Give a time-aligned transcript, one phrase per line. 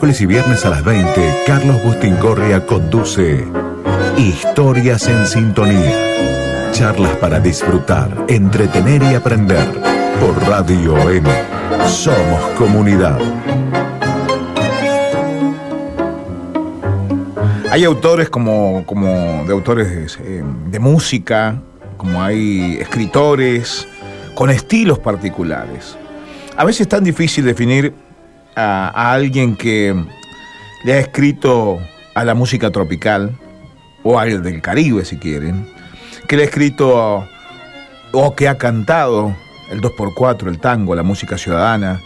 [0.00, 3.44] miércoles y viernes a las 20, Carlos Bustín Correa conduce
[4.16, 6.70] Historias en Sintonía.
[6.72, 9.68] Charlas para disfrutar, entretener y aprender.
[10.18, 11.28] Por Radio M.
[11.86, 13.18] Somos comunidad.
[17.70, 21.60] Hay autores como, como de autores de, de música,
[21.98, 23.86] como hay escritores
[24.34, 25.98] con estilos particulares.
[26.56, 27.92] A veces es tan difícil definir
[28.54, 29.94] a, alguien que
[30.84, 31.78] le ha escrito
[32.14, 33.38] a la música tropical,
[34.02, 35.68] o al del Caribe si quieren,
[36.26, 37.26] que le ha escrito
[38.12, 39.34] o que ha cantado
[39.70, 42.00] el 2x4, el tango, la música ciudadana,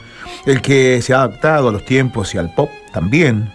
[0.47, 3.51] el que se ha adaptado a los tiempos y al pop también.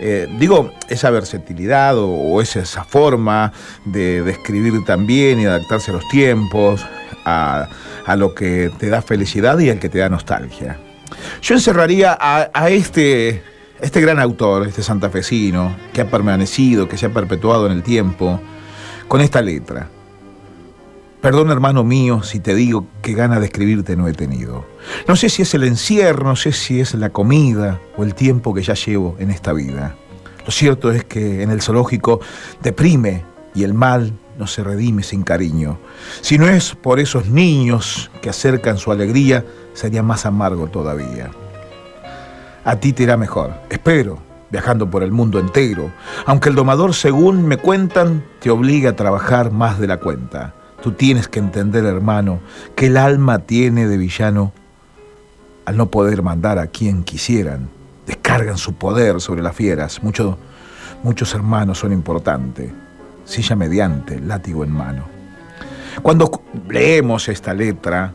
[0.00, 3.52] Eh, digo, esa versatilidad o, esa, forma
[3.84, 6.86] de, de, escribir también y adaptarse a los tiempos,
[7.26, 7.68] a,
[8.06, 10.78] a lo que te da felicidad y al que te da nostalgia.
[11.42, 13.42] Yo encerraría a, este,
[13.80, 18.40] este gran autor, este santafesino, que ha permanecido, que se ha perpetuado en el tiempo,
[19.08, 19.88] con esta letra.
[21.20, 24.64] Perdón, hermano mío, si te digo que gana de escribirte no he tenido.
[25.06, 28.54] No sé si es el encierro, no sé si es la comida o el tiempo
[28.54, 29.96] que ya llevo en esta vida.
[30.46, 32.20] Lo cierto es que en el zoológico
[32.62, 33.24] deprime
[33.54, 35.78] y el mal no se redime sin cariño.
[36.22, 41.30] Si no es por esos niños que acercan su alegría, sería más amargo todavía.
[42.64, 44.18] A ti te irá mejor, espero,
[44.50, 45.92] viajando por el mundo entero,
[46.24, 50.54] aunque el domador, según me cuentan, te obliga a trabajar más de la cuenta.
[50.82, 52.40] Tú tienes que entender, hermano,
[52.74, 54.52] que el alma tiene de villano
[55.66, 57.68] al no poder mandar a quien quisieran.
[58.06, 60.02] Descargan su poder sobre las fieras.
[60.02, 60.36] Muchos,
[61.02, 62.72] muchos hermanos son importantes
[63.30, 65.04] silla mediante, látigo en mano.
[66.02, 68.12] Cuando leemos esta letra,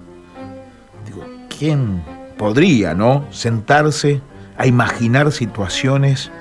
[1.06, 1.26] digo,
[1.58, 2.04] ¿quién
[2.38, 4.22] podría, no, sentarse
[4.58, 6.32] a imaginar situaciones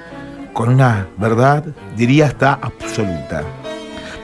[0.53, 1.65] con una verdad,
[1.97, 3.45] diría hasta absoluta?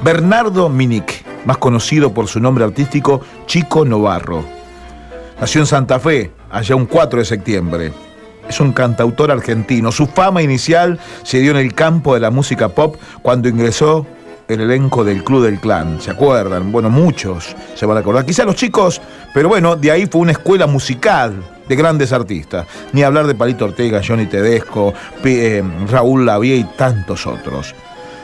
[0.02, 4.44] Bernardo Minic, más conocido por su nombre artístico Chico Novarro,
[5.40, 7.92] nació en Santa Fe, allá un 4 de septiembre.
[8.48, 9.92] Es un cantautor argentino.
[9.92, 14.06] Su fama inicial se dio en el campo de la música pop cuando ingresó
[14.50, 16.72] el elenco del Club del Clan, ¿se acuerdan?
[16.72, 18.26] Bueno, muchos se van a acordar.
[18.26, 19.00] Quizá los chicos,
[19.32, 22.66] pero bueno, de ahí fue una escuela musical de grandes artistas.
[22.92, 24.92] Ni hablar de Palito Ortega, Johnny Tedesco,
[25.24, 27.74] eh, Raúl Lavie y tantos otros.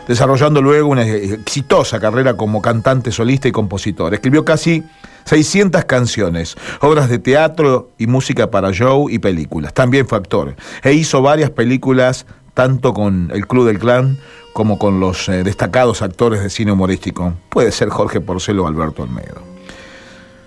[0.08, 4.14] Desarrollando luego una exitosa carrera como cantante solista y compositor.
[4.14, 4.84] Escribió casi
[5.24, 9.74] 600 canciones, obras de teatro y música para show y películas.
[9.74, 14.18] También fue actor e hizo varias películas tanto con el Club del Clan
[14.56, 17.34] como con los eh, destacados actores de cine humorístico.
[17.50, 19.42] Puede ser Jorge Porcelo o Alberto Almedo.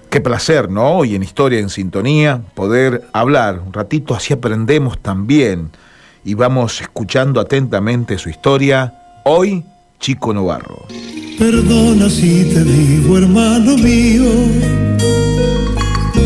[0.10, 0.94] Qué placer, ¿no?
[0.94, 5.70] Hoy en Historia en Sintonía poder hablar un ratito, así aprendemos también
[6.26, 8.96] y vamos escuchando atentamente su historia.
[9.26, 9.64] Hoy,
[10.00, 10.88] Chico Novarro.
[11.38, 14.26] Perdona si te digo, hermano mío,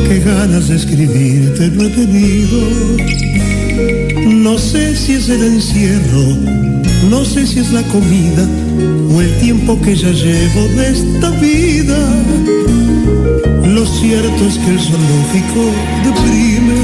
[0.08, 3.24] que ganas de escribirte no he tenido
[4.44, 6.38] no sé si es el encierro,
[7.10, 8.48] no sé si es la comida
[9.14, 11.98] o el tiempo que ya llevo de esta vida.
[13.66, 15.64] Lo cierto es que el zoológico
[16.04, 16.80] deprime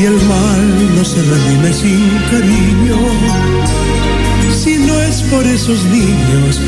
[0.00, 2.98] y el mal no se redime sin cariño.
[4.54, 6.60] Si no es por esos niños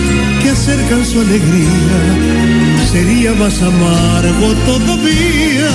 [0.42, 5.70] que acercan su alegría, sería más amargo todavía.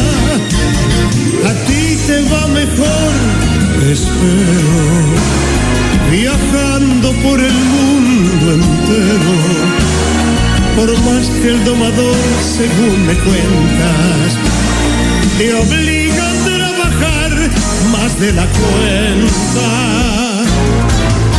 [1.45, 3.49] A ti te va mejor
[3.87, 5.09] espero,
[6.11, 9.35] viajando por el mundo entero.
[10.75, 12.15] Por más que el domador,
[12.57, 14.37] según me cuentas,
[15.37, 17.31] te obliga a trabajar
[17.91, 19.69] más de la cuenta.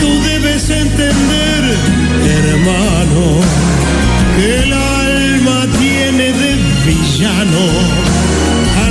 [0.01, 1.77] Tú debes entender,
[2.39, 3.41] hermano,
[4.37, 6.57] que el alma tiene de
[6.87, 8.21] villano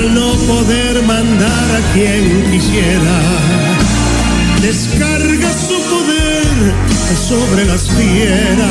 [0.08, 3.20] no poder mandar a quien quisiera.
[4.62, 5.29] Descarga
[7.16, 8.70] sobre las fieras.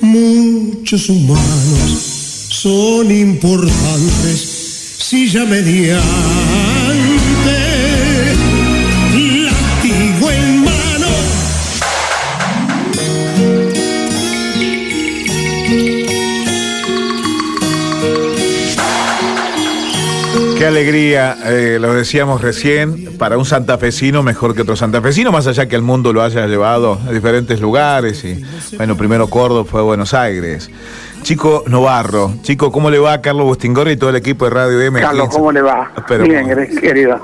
[0.00, 5.44] Muchos humanos son importantes si ya
[20.62, 25.66] Qué alegría, eh, lo decíamos recién, para un santafesino mejor que otro santafesino, más allá
[25.66, 28.24] que el mundo lo haya llevado a diferentes lugares.
[28.24, 28.40] Y
[28.76, 30.70] bueno, primero Córdoba fue Buenos Aires.
[31.22, 32.32] Chico Novarro.
[32.42, 35.00] Chico, ¿cómo le va a Carlos Bustingorri y todo el equipo de Radio M?
[35.00, 35.90] Carlos, ¿cómo le va?
[36.08, 36.46] Pero, Bien,
[36.80, 37.20] querido.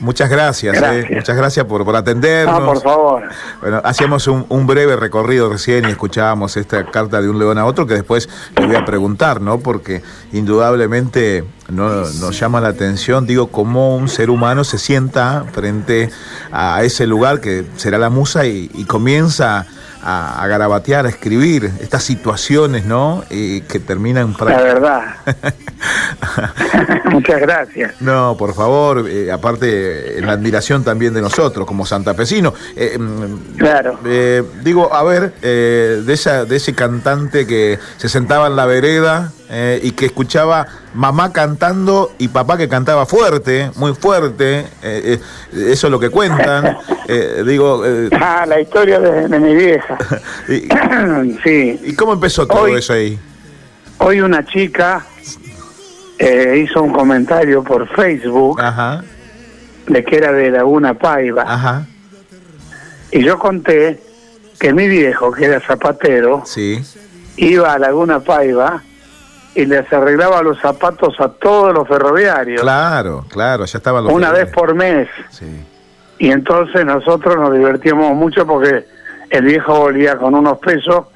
[0.00, 1.10] Muchas gracias, Gracias.
[1.10, 2.60] eh, muchas gracias por, por atendernos.
[2.60, 3.22] No, por favor.
[3.62, 7.64] Bueno, hacíamos un, un breve recorrido recién y escuchábamos esta carta de un león a
[7.64, 8.28] otro que después
[8.58, 9.60] le voy a preguntar, ¿no?
[9.60, 16.10] Porque indudablemente no, nos llama la atención, digo, cómo un ser humano se sienta frente
[16.52, 19.66] a ese lugar que será la musa y, y comienza
[20.04, 23.24] a, a garabatear, a escribir estas situaciones, ¿no?
[23.30, 24.34] Y que terminan...
[24.38, 25.02] La verdad.
[27.10, 28.00] Muchas gracias.
[28.00, 32.54] No, por favor, eh, aparte la admiración también de nosotros como santafesinos.
[32.76, 33.98] Eh, mm, Claro.
[34.04, 38.66] eh, digo, a ver, eh, de, esa, de ese cantante que se sentaba en la
[38.66, 44.66] vereda eh, y que escuchaba mamá cantando y papá que cantaba fuerte, muy fuerte, eh,
[44.82, 45.20] eh,
[45.52, 46.76] eso es lo que cuentan.
[47.46, 47.82] Digo,
[48.12, 49.98] Ah, la historia de, de mi vieja.
[50.48, 50.68] y,
[51.44, 51.80] sí.
[51.84, 53.18] ¿y cómo empezó todo Hoy- eso ahí?
[53.98, 55.04] Hoy una chica
[56.56, 59.04] hizo un comentario por Facebook Ajá,
[59.86, 61.42] de que era de Laguna Paiva.
[61.46, 61.86] ajá,
[63.12, 64.00] Y yo conté
[64.58, 66.82] que mi viejo, que era zapatero, sí,
[67.36, 68.82] iba a Laguna Paiva
[69.54, 72.60] y les arreglaba los zapatos a todos los ferroviarios.
[72.60, 74.12] claro, claro, ya estaban los...
[74.12, 75.08] una vez por mes.
[75.30, 75.46] Sí.
[76.18, 78.84] Y entonces nosotros nos divertíamos mucho porque
[79.30, 81.06] el viejo volvía con unos pesos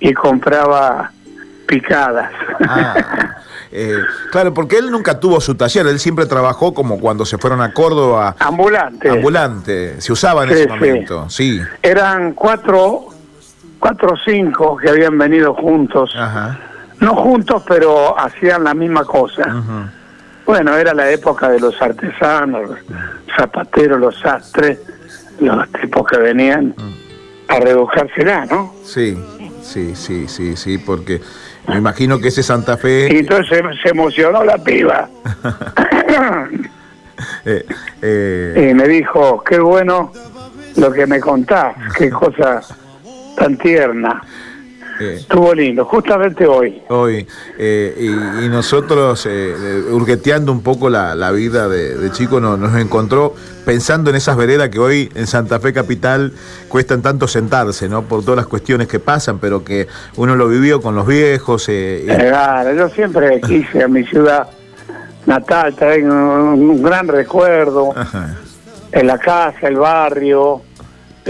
[0.00, 1.10] y compraba
[1.66, 2.30] picadas.
[2.68, 2.94] Ah,
[3.72, 3.96] eh,
[4.32, 7.72] claro, porque él nunca tuvo su taller, él siempre trabajó como cuando se fueron a
[7.72, 9.08] Córdoba, Ambulante.
[9.08, 10.68] ambulante, se usaba en Sí, ese sí.
[10.70, 11.60] momento, sí.
[11.82, 13.06] Eran cuatro,
[13.78, 16.12] cuatro o cinco que habían venido juntos.
[16.16, 16.58] Ajá.
[17.00, 19.62] No juntos, pero hacían la misma cosa.
[20.44, 22.78] Bueno, era la época de los artesanos, los
[23.36, 24.78] zapateros, los sastres,
[25.40, 26.74] los tipos que venían
[27.48, 28.74] a rebuscársela, ¿no?
[28.84, 29.18] Sí,
[29.62, 31.20] sí, sí, sí, sí, porque
[31.68, 33.08] me imagino que ese Santa Fe...
[33.12, 35.08] Y entonces se, se emocionó la piba.
[37.44, 37.66] eh,
[38.02, 40.12] eh, y me dijo, qué bueno
[40.76, 42.60] lo que me contás, qué cosa
[43.36, 44.22] tan tierna.
[45.00, 46.82] Eh, Estuvo lindo, justamente hoy.
[46.88, 47.26] hoy,
[47.58, 52.38] eh, y, y nosotros, eh, eh, hurgueteando un poco la, la vida de, de chico,
[52.40, 56.32] no- nos encontró pensando en esas veredas que hoy en Santa Fe Capital
[56.68, 58.02] cuestan tanto sentarse, ¿no?
[58.02, 59.86] Por todas las cuestiones que pasan, pero que
[60.16, 61.68] uno lo vivió con los viejos.
[62.06, 64.48] Claro, yo siempre quise a mi ciudad
[65.26, 68.36] natal, traigo un, un gran recuerdo, Ajá.
[68.92, 70.62] en la casa, el barrio,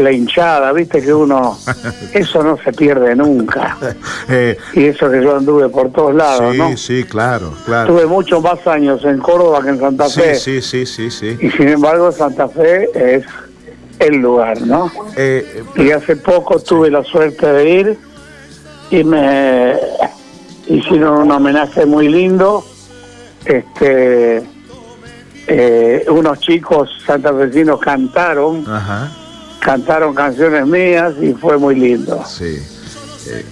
[0.03, 1.59] la hinchada, viste que uno,
[2.15, 3.77] eso no se pierde nunca.
[4.29, 6.77] Eh, Y eso que yo anduve por todos lados, sí, ¿no?
[6.77, 7.93] sí, claro, claro.
[7.93, 10.35] Tuve muchos más años en Córdoba que en Santa Sí, Fe.
[10.37, 11.37] sí, sí, sí, sí.
[11.41, 13.25] Y sin embargo Santa Fe es
[13.99, 14.91] el lugar, ¿no?
[15.17, 17.99] Eh, Y hace poco tuve la suerte de ir
[18.91, 19.75] y me
[20.69, 22.65] hicieron un homenaje muy lindo.
[23.45, 24.43] Este,
[25.49, 29.11] eh, unos chicos santafesinos cantaron, ajá,
[29.61, 32.23] cantaron canciones mías y fue muy lindo.
[32.27, 32.59] sí.
[33.29, 33.45] Eh,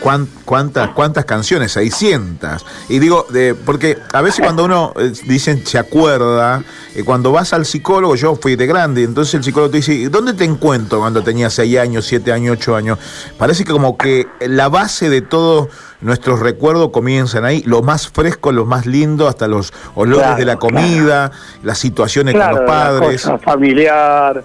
[0.00, 1.72] ¿cuán- ¿Cuántas, cuántas canciones?
[1.72, 2.64] 600.
[2.88, 6.62] Y digo, de, porque a veces cuando uno, eh, dicen, se acuerda,
[6.94, 10.34] eh, cuando vas al psicólogo, yo fui de grande, entonces el psicólogo te dice, ¿dónde
[10.34, 12.98] te encuentro cuando tenías 6 años, 7 años, 8 años?
[13.38, 15.68] Parece que como que la base de todos
[16.02, 20.44] nuestros recuerdos comienzan ahí, lo más fresco, lo más lindo, hasta los olores Claro, de
[20.44, 21.30] la comida,
[21.62, 23.22] las situaciones Claro, con los la padres.
[23.22, 24.44] cosa familiar,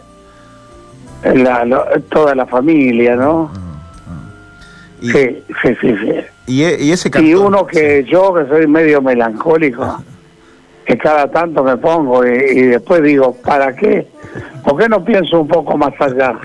[1.23, 3.51] la- lo- toda la familia, ¿no?
[5.01, 6.13] Y, Sí, sí, sí, sí.
[6.47, 10.03] y, e- y ese Y cantón- uno que yo, que soy medio melancólico,
[10.85, 14.07] que cada tanto me pongo y, y después digo, ¿para qué?
[14.63, 16.35] ¿Por qué no pienso un poco más allá?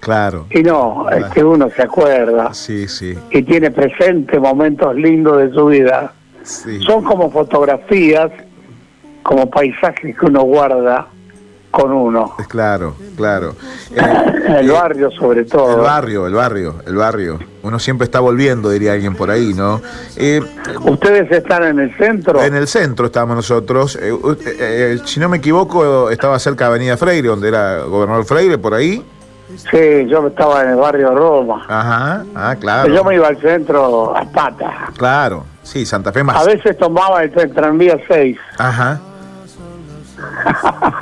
[0.00, 5.38] Claro, Y no, es que uno se acuerda sí, sí, y tiene presente momentos lindos
[5.38, 6.12] de su vida.
[6.42, 6.80] sí.
[6.80, 8.30] Son como fotografías,
[9.22, 11.06] como paisajes que uno guarda
[11.72, 12.36] con uno.
[12.48, 13.56] Claro, claro.
[14.46, 15.76] El Eh, barrio sobre todo.
[15.76, 17.38] El barrio, el barrio, el barrio.
[17.62, 19.80] Uno siempre está volviendo, diría alguien por ahí, ¿no?
[20.16, 20.40] Eh,
[20.82, 22.42] ¿Ustedes están en el centro?
[22.42, 23.96] en el centro estábamos nosotros.
[23.96, 28.24] Eh, eh, eh, si no me equivoco, estaba cerca de Avenida Freire, donde era gobernador
[28.24, 29.04] Freire, por ahí.
[29.70, 31.64] Sí, yo estaba en el barrio Roma.
[31.68, 32.92] Ajá, ah, claro.
[32.92, 34.88] Yo me iba al centro a pata.
[34.96, 36.46] Claro, sí, Santa Fe A más.
[36.46, 38.36] veces tomaba el tranvía 6.
[38.58, 39.00] Ajá.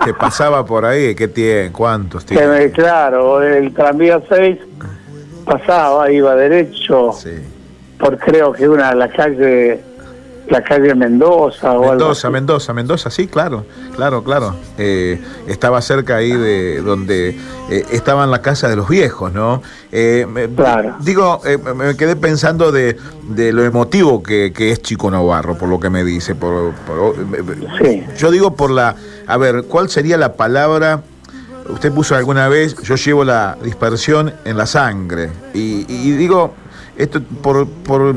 [0.04, 1.72] Que pasaba por ahí, ¿qué tiene?
[1.72, 2.70] ¿Cuántos tiene?
[2.70, 4.58] claro, el tranvía 6
[5.44, 7.30] pasaba, iba derecho Sí.
[7.98, 9.82] por creo que una la calle
[10.50, 14.56] la calle Mendoza o Mendoza, Mendoza, Mendoza, sí, claro, claro, claro.
[14.78, 17.38] Eh, estaba cerca ahí de donde
[17.70, 19.62] eh, estaban la casa de los viejos, ¿no?
[19.92, 20.96] Eh, claro.
[21.00, 21.40] Digo,
[21.76, 22.96] me quedé pensando de,
[23.52, 26.34] lo emotivo que, es Chico Navarro, por lo que me dice.
[26.34, 26.74] Por,
[27.80, 28.04] sí.
[28.18, 28.96] Yo digo por la,
[29.26, 31.02] a ver, ¿cuál sería la palabra?
[31.68, 35.30] Usted puso alguna vez, yo llevo la dispersión en la sangre.
[35.54, 36.54] Y, digo,
[36.96, 38.16] esto por, por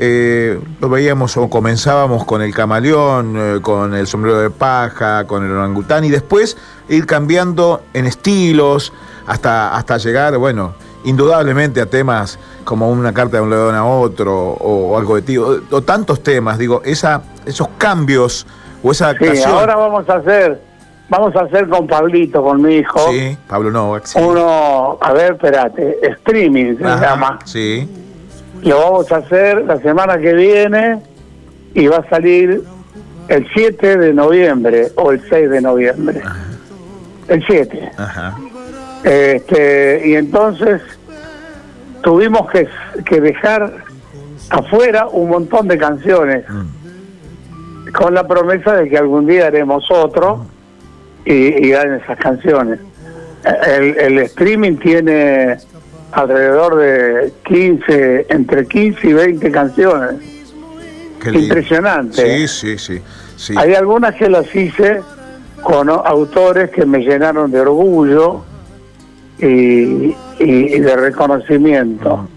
[0.00, 5.44] eh, lo veíamos o comenzábamos con el camaleón, eh, con el sombrero de paja, con
[5.44, 6.56] el orangután y después
[6.88, 8.92] ir cambiando en estilos
[9.26, 14.36] hasta, hasta llegar, bueno, indudablemente a temas como una carta de un león a otro
[14.36, 18.46] o, algo de ti, o, tantos temas, digo, esos cambios
[18.82, 20.60] o esa sí, ahora vamos a hacer,
[21.08, 22.98] vamos a hacer con Pablito, con mi hijo.
[23.10, 24.04] Sí, Pablo Novak.
[24.16, 27.38] Uno, a ver, espérate, streaming se llama.
[27.44, 27.88] Sí
[28.62, 31.00] lo vamos a hacer la semana que viene
[31.74, 32.62] y va a salir
[33.28, 36.22] el 7 de noviembre o el 6 de noviembre.
[37.28, 37.92] El 7.
[39.04, 40.80] Este, y entonces
[42.02, 42.68] tuvimos que,
[43.04, 43.72] que dejar
[44.50, 46.77] afuera un montón de canciones mm.
[47.98, 50.46] Con la promesa de que algún día haremos otro
[51.24, 52.78] y, y esas canciones.
[53.66, 55.56] El, el streaming tiene
[56.12, 60.14] alrededor de 15, entre 15 y 20 canciones.
[61.26, 62.46] Impresionante.
[62.46, 63.00] Sí, sí,
[63.36, 65.00] sí, Hay algunas que las hice
[65.64, 68.44] con autores que me llenaron de orgullo
[69.40, 72.28] y, de reconocimiento.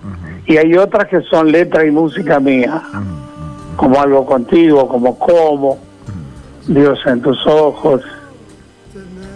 [0.48, 2.82] Y hay otras que son letra y música mía,
[3.76, 5.80] como Algo Contigo, como Como,
[6.68, 8.02] Dios en tus ojos,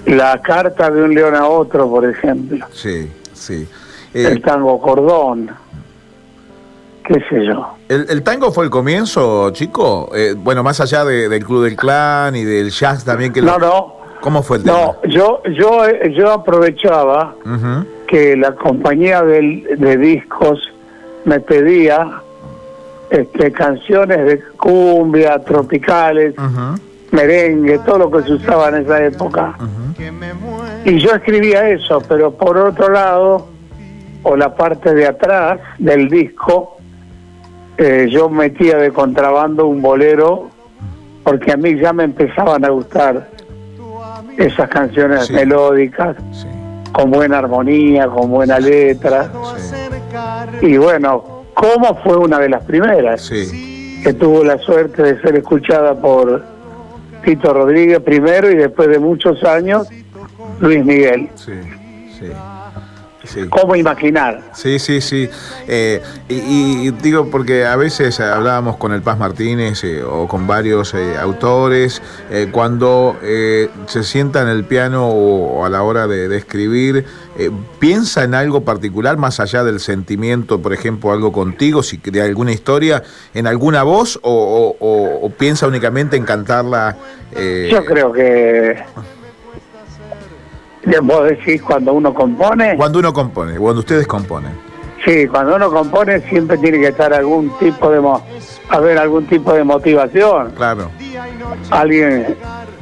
[0.06, 2.65] la carta de un león a otro, por ejemplo.
[2.72, 3.68] Sí, sí.
[4.13, 5.50] Eh, el tango cordón,
[7.04, 7.75] qué sé yo.
[7.89, 10.10] ¿El, tango fue el comienzo, chico?
[10.15, 13.42] Eh, bueno, más allá del Club del Clan y del jazz también que...
[13.42, 13.96] No, no.
[14.22, 14.77] ¿Cómo fue el tema?
[14.77, 17.36] No, yo, yo, yo aprovechaba
[18.08, 20.60] que la compañía de discos
[21.25, 22.24] me pedía
[23.10, 26.36] este, canciones de cumbia, tropicales,
[27.12, 29.56] merengue, todo lo que se usaba en esa época.
[30.86, 33.48] Y yo escribía eso, pero por otro lado
[34.24, 36.78] o la parte de atrás del disco,
[37.78, 40.50] eh, yo metía de contrabando un bolero
[41.24, 43.28] porque a mí ya me empezaban a gustar
[44.38, 46.16] esas canciones melódicas,
[46.92, 49.32] con buena armonía, con buena letra.
[50.62, 53.30] Y bueno, ¿cómo fue una de las primeras?
[53.30, 56.44] Que tuvo la suerte de ser escuchada por
[57.24, 59.88] Tito Rodríguez primero y después de muchos años
[60.60, 61.30] Luis Miguel.
[61.36, 61.54] Sí,
[62.20, 62.28] sí
[63.50, 64.41] cómo imaginar.
[64.53, 65.29] Sí, sí, sí.
[65.67, 70.94] Eh, y, digo, porque a veces hablábamos con el Paz Martínez eh, o con varios
[70.94, 72.01] eh, autores,
[72.51, 77.05] cuando se sienta en el piano o, a la hora de, escribir,
[77.79, 82.51] piensa en algo particular más allá del sentimiento, por ejemplo, algo contigo, si de alguna
[82.51, 83.03] historia,
[83.34, 86.98] en alguna voz o, o piensa únicamente en cantarla.
[87.34, 88.75] Yo creo que
[91.01, 92.75] ¿Vos decís cuando uno compone?
[92.77, 94.51] Cuando uno compone, cuando ustedes componen.
[95.04, 98.01] Sí, cuando uno compone siempre tiene que estar algún tipo de
[98.70, 100.51] haber algún tipo de motivación.
[100.51, 100.89] Claro.
[101.70, 102.36] Alguien,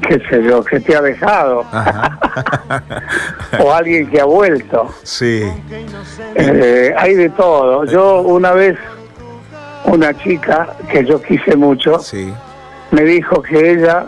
[0.07, 1.65] qué sé yo, que te ha dejado.
[3.60, 4.88] o alguien que ha vuelto.
[5.03, 5.43] Sí.
[6.36, 7.83] Eh, hay de todo.
[7.86, 8.77] Yo una vez,
[9.83, 12.33] una chica que yo quise mucho, sí.
[12.91, 14.05] me dijo que ella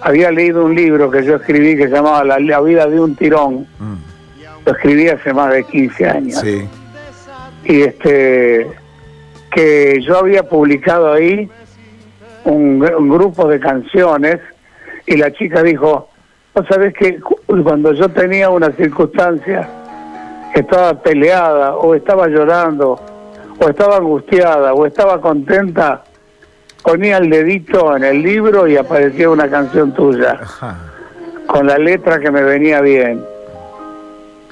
[0.00, 3.66] había leído un libro que yo escribí que se llamaba La, vida de un tirón.
[3.78, 3.94] Mm.
[4.66, 6.44] Lo escribí hace más de 15 años.
[7.64, 8.66] Y este
[9.50, 11.50] que yo había publicado ahí
[12.44, 14.38] un, grupo de canciones
[15.06, 16.08] y la chica dijo,
[16.54, 19.68] ¿no sabes que cuando yo tenía una circunstancia
[20.54, 23.00] estaba peleada o estaba llorando
[23.58, 26.04] o estaba angustiada o estaba contenta,
[26.82, 30.40] ponía el dedito en el libro y aparecía una canción tuya,
[31.46, 33.22] con la letra que me venía bien.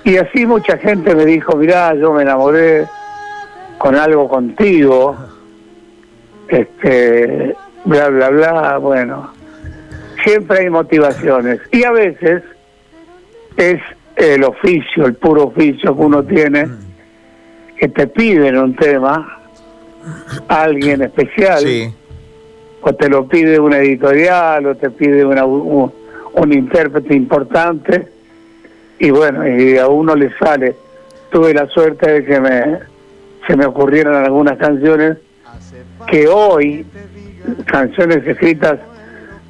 [0.04, 2.86] Y así mucha gente me dijo, mirá, yo me enamoré
[3.78, 5.16] con algo contigo,
[6.48, 7.54] este,
[7.84, 9.32] bla, bla, bla, bueno,
[10.24, 11.60] siempre hay motivaciones.
[11.72, 12.42] Y a veces
[13.56, 13.80] es
[14.16, 16.68] el oficio, el puro oficio que uno tiene,
[17.78, 19.40] que te piden un tema,
[20.48, 21.94] alguien especial, sí
[22.80, 25.92] o te lo pide una editorial o te pide una, un,
[26.52, 28.08] intérprete importante
[28.98, 30.74] y bueno, y a uno le sale.
[31.30, 32.78] Tuve la suerte de que me,
[33.46, 35.18] se me ocurrieron algunas canciones
[36.06, 36.86] que hoy
[37.66, 38.78] canciones escritas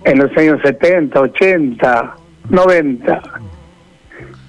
[0.05, 2.17] en los años 70, 80,
[2.51, 3.23] 90.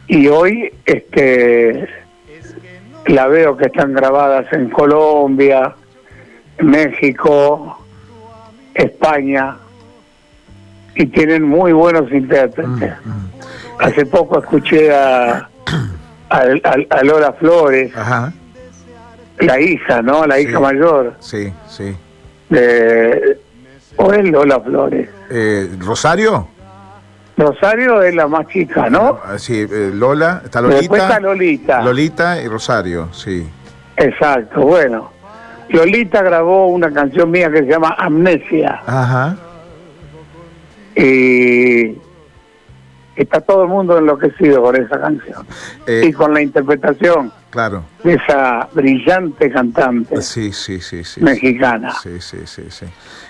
[0.08, 1.88] Y hoy este
[3.08, 5.74] la veo que están grabadas en Colombia,
[6.60, 7.80] México,
[8.80, 9.58] España
[10.96, 12.94] y tienen muy buenos intérpretes.
[13.80, 15.50] Hace poco escuché a,
[16.30, 18.34] a, Lola Flores, Ajá.
[19.40, 20.26] la hija, ¿no?
[20.26, 20.62] La hija Sí.
[20.64, 21.96] mayor Sí, sí.
[22.50, 23.40] de...
[23.98, 25.10] ¿O es Lola Flores?
[25.30, 26.48] Eh, ¿Rosario?
[27.38, 29.20] Rosario es la más chica, ¿no?
[29.26, 31.08] Ah, Sí, eh, Lola, está Después Lolita.
[31.08, 31.82] está Lolita.
[31.82, 33.48] Lolita y Rosario, sí.
[33.98, 35.12] Exacto, bueno.
[35.70, 39.38] Lolita grabó una canción mía que se llama Amnesia Ajá.
[40.96, 41.98] y
[43.16, 45.46] está todo el mundo enloquecido con esa canción
[45.86, 47.84] Eh, y con la interpretación Claro.
[48.04, 51.22] de esa brillante cantante Sí, sí, sí, sí.
[51.22, 51.94] mexicana.
[52.02, 52.86] Sí, sí, sí, sí.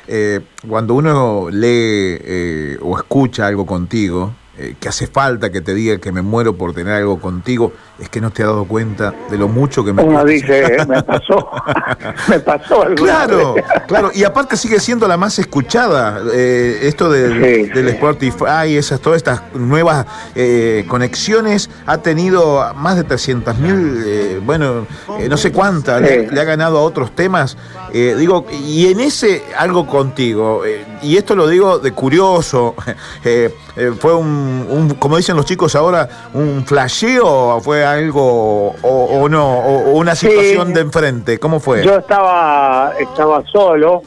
[0.08, 4.34] Eh, cuando uno lee eh, o escucha algo contigo,
[4.82, 8.22] que hace falta que te diga que me muero por tener algo contigo, es que
[8.22, 11.50] no te has dado cuenta de lo mucho que me Uno dice, "Eh, me pasó,
[12.30, 13.66] me pasó alguna Claro, vez".
[13.88, 16.22] claro, y aparte sigue siendo la más escuchada.
[16.34, 17.96] eh, esto del, Sí, del sí.
[17.96, 24.86] Spotify, esas, todas estas nuevas eh, conexiones, ha tenido más de 300 mil, bueno,
[25.30, 26.36] no sé cuántas, le, Sí.
[26.36, 27.58] le ha ganado a otros temas.
[27.92, 30.62] digo, y en ese algo contigo,
[31.02, 32.76] y esto lo digo de curioso,
[34.00, 39.60] fue un, un, como dicen los chicos ahora, un flasheo, fue algo, o, o no,
[39.60, 40.28] o, una Sí.
[40.28, 41.84] situación de enfrente, ¿cómo fue?
[41.84, 44.04] Yo estaba, estaba solo,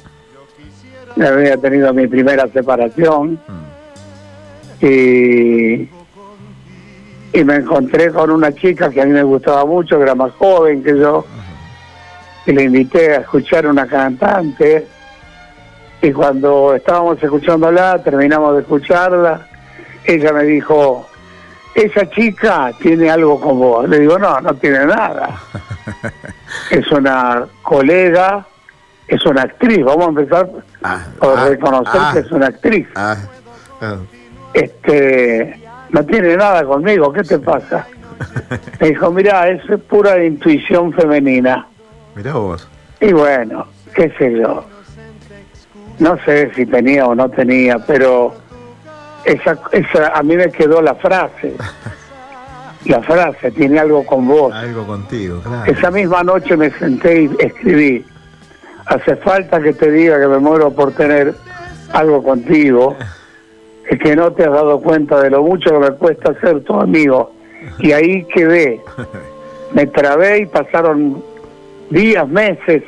[1.17, 3.39] había tenido mi primera separación.
[4.81, 5.89] Y,
[7.33, 10.33] y me encontré con una chica que a mí me gustaba mucho, que era más
[10.33, 11.25] joven que yo,
[12.47, 14.87] y le invité a escuchar una cantante.
[16.03, 19.47] Y cuando estábamos escuchándola, terminamos de escucharla,
[20.05, 21.07] ella me dijo,
[21.75, 23.89] esa chica tiene algo con vos.
[23.89, 25.41] Le digo, no, no tiene nada.
[26.71, 28.47] es una colega,
[29.09, 29.85] es una actriz.
[29.85, 30.49] Vamos a empezar
[30.83, 32.11] Ah, por ah, reconocer ah.
[32.13, 32.87] que es una actriz.
[32.95, 33.17] Ah,
[33.81, 33.97] ah.
[34.53, 37.87] Este, no tiene nada conmigo, ¿qué te pasa?
[38.81, 41.67] Me dijo, mira, es pura intuición femenina.
[42.15, 42.69] Mirá vos.
[43.01, 44.65] Y bueno, qué sé yo.
[45.99, 48.35] No sé si tenía o no tenía, pero
[49.25, 51.55] esa, esa a mí me quedó la frase.
[52.87, 54.53] La frase tiene algo con vos.
[54.53, 55.71] Algo contigo, claro.
[55.71, 58.05] Esa misma noche me senté y escribí.
[58.87, 61.35] Hace falta que te diga que me muero por tener
[61.93, 62.97] algo contigo.
[63.89, 66.75] Es que no te has dado cuenta de lo mucho que me cuesta ser tu
[66.75, 67.33] amigo.
[67.79, 68.81] Y ahí quedé.
[69.75, 71.25] Me trabé y pasaron
[71.89, 72.83] días, meses,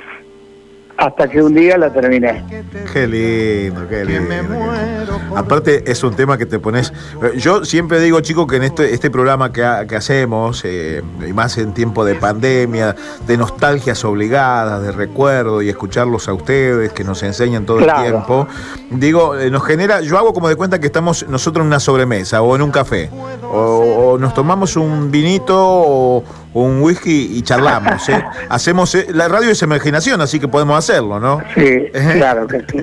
[0.96, 2.44] hasta que un día la terminé.
[2.92, 4.28] Qué lindo, qué lindo.
[4.28, 5.20] qué lindo.
[5.36, 6.92] Aparte, es un tema que te pones.
[7.36, 11.32] Yo siempre digo, chicos, que en este, este programa que, ha- que hacemos, eh, y
[11.32, 12.94] más en tiempo de pandemia,
[13.26, 18.02] de nostalgias obligadas, de recuerdo y escucharlos a ustedes que nos enseñan todo Claro.
[18.04, 18.46] el tiempo,
[18.90, 20.00] digo, eh, nos genera.
[20.00, 23.10] Yo hago como de cuenta que estamos nosotros en una sobremesa o en un café,
[23.42, 28.08] o, o nos tomamos un vinito o un whisky y charlamos.
[28.08, 28.24] ¿eh?
[28.48, 28.94] Hacemos.
[28.94, 31.40] eh, la radio es imaginación, así que podemos hacerlo, ¿no?
[31.54, 32.82] Sí, claro que sí.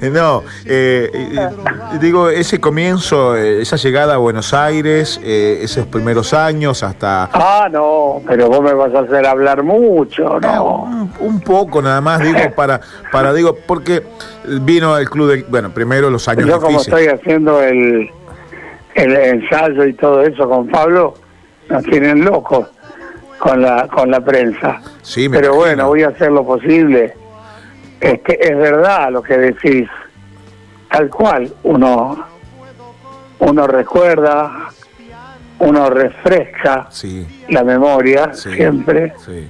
[0.10, 1.48] No, eh, eh,
[2.00, 7.28] digo, ese comienzo, eh, esa llegada a Buenos Aires, eh, esos primeros años hasta...
[7.32, 10.84] Ah, no, pero vos me vas a hacer hablar mucho, ¿no?
[10.84, 12.80] Un, un poco nada más, digo, para,
[13.12, 14.02] para, digo, porque
[14.62, 17.00] vino el club de, bueno, primero los años Yo como difíciles.
[17.02, 18.08] estoy haciendo el,
[18.94, 21.14] el ensayo y todo eso con Pablo,
[21.68, 22.66] nos tienen locos
[23.40, 24.80] con la con la prensa.
[25.02, 25.66] Sí, me Pero imagino.
[25.66, 27.14] bueno, voy a hacer lo posible.
[28.00, 29.88] Es que es verdad lo que decís.
[30.90, 32.24] Tal cual, uno
[33.40, 34.68] uno recuerda,
[35.60, 38.52] uno refresca Sí, la memoria sí.
[38.52, 39.48] siempre Sí,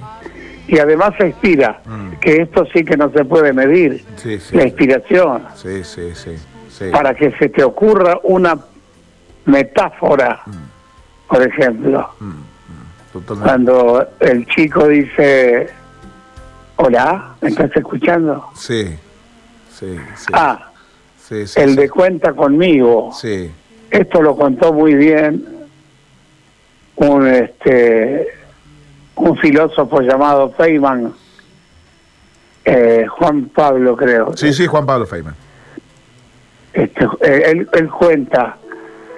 [0.67, 2.11] y además se inspira, Mm.
[2.21, 4.05] que esto sí que no se puede medir,
[4.53, 5.43] la inspiración.
[6.93, 8.57] Para que se te ocurra una
[9.45, 10.41] metáfora,
[11.27, 12.09] por ejemplo,
[13.11, 13.47] Totalmente.
[13.49, 15.69] cuando el chico dice,
[16.77, 18.47] hola, ¿me estás escuchando?
[18.55, 18.85] Sí,
[19.69, 20.27] sí, sí.
[20.33, 20.71] Ah,
[21.17, 21.75] sí, sí, el sí.
[21.75, 23.11] de cuenta conmigo.
[23.13, 23.51] Sí,
[23.89, 25.45] Esto lo contó muy bien
[26.95, 28.27] un este
[29.15, 31.13] un filósofo llamado Feynman,
[32.65, 34.35] eh, Juan Pablo creo.
[34.37, 35.35] sí, sí, Juan Pablo Feynman.
[36.73, 38.57] este, eh, él, él cuenta,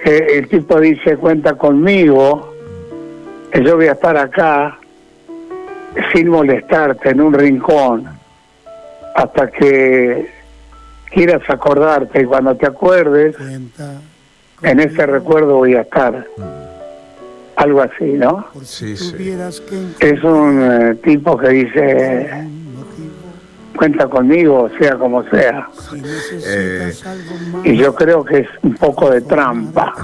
[0.02, 2.53] que el tipo dice, cuenta conmigo,
[3.54, 4.76] que yo voy a estar acá
[6.12, 8.08] sin molestarte en un rincón
[9.14, 10.28] hasta que
[11.12, 13.36] quieras acordarte y cuando te acuerdes,
[14.62, 16.26] en ese recuerdo voy a estar.
[17.54, 18.46] Algo así, ¿no?
[18.64, 19.14] Sí, sí.
[20.00, 22.48] Es un eh, tipo que dice,
[23.76, 25.68] cuenta conmigo, sea como sea.
[26.44, 26.92] Eh,
[27.62, 29.94] Y yo creo que es un poco de trampa,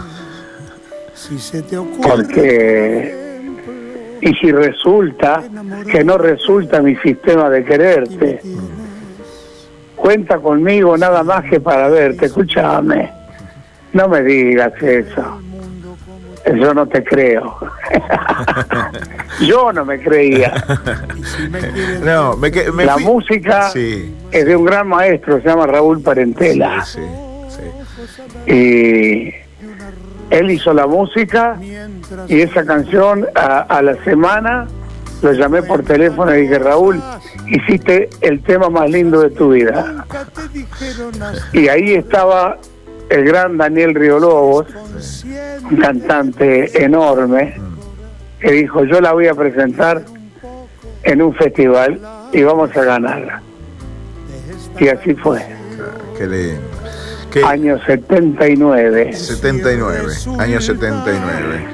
[2.00, 3.19] porque...
[4.20, 5.42] Y si resulta
[5.90, 8.40] que no resulta mi sistema de quererte,
[9.96, 13.10] cuenta conmigo nada más que para verte, escúchame.
[13.92, 15.40] No me digas eso.
[16.54, 17.56] Yo no te creo.
[19.40, 20.52] Yo no me creía.
[22.02, 26.02] no, me, me La fui- música Sí, es de un gran maestro, se llama Raúl
[26.02, 26.84] Parentela.
[26.84, 27.00] sí,
[27.48, 28.50] sí.
[28.52, 29.34] Y
[30.30, 31.58] él hizo la música
[32.28, 34.66] y esa canción a, la semana
[35.22, 37.02] lo llamé por teléfono y dije, Raúl,
[37.46, 40.06] hiciste el tema más lindo de tu vida.
[41.52, 42.58] Y ahí estaba
[43.10, 44.66] el gran Daniel Riolobos,
[45.68, 47.60] un cantante enorme,
[48.40, 50.02] que dijo, yo la voy a presentar
[51.02, 52.00] en un festival
[52.32, 53.40] y vamos a ganar.
[54.78, 55.44] Y así fue.
[56.16, 56.79] Qué lindo.
[57.30, 59.12] Qué- Año 79.
[59.14, 61.64] 79, año 79.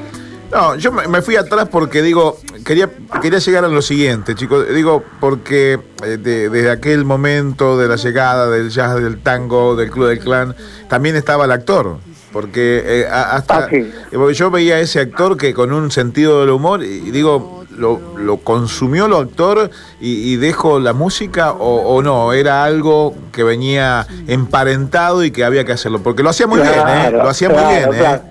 [0.53, 2.89] No, yo me, fui atrás porque digo, quería,
[3.21, 4.67] quería llegar a lo siguiente, chicos.
[4.73, 9.91] Digo, porque eh, de- desde aquel momento de la llegada del jazz, del tango, del
[9.91, 10.55] club del clan,
[10.89, 11.99] también estaba el actor.
[12.33, 13.91] Porque eh, hasta Ah, sí.
[14.13, 18.01] porque yo veía a ese actor que con un sentido del humor, y digo, ¿lo,
[18.17, 22.33] lo consumió el actor y, y dejó la música o, o no?
[22.33, 26.01] Era algo que venía emparentado y que había que hacerlo.
[26.03, 27.11] Porque lo hacía muy bien, ¿eh?
[27.13, 27.99] Lo hacía claro, muy bien, ¿eh?
[27.99, 28.23] claro.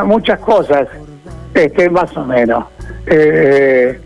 [0.00, 0.88] Ah, Muchas cosas,
[1.54, 2.64] este, más o menos.
[3.06, 4.00] Eh,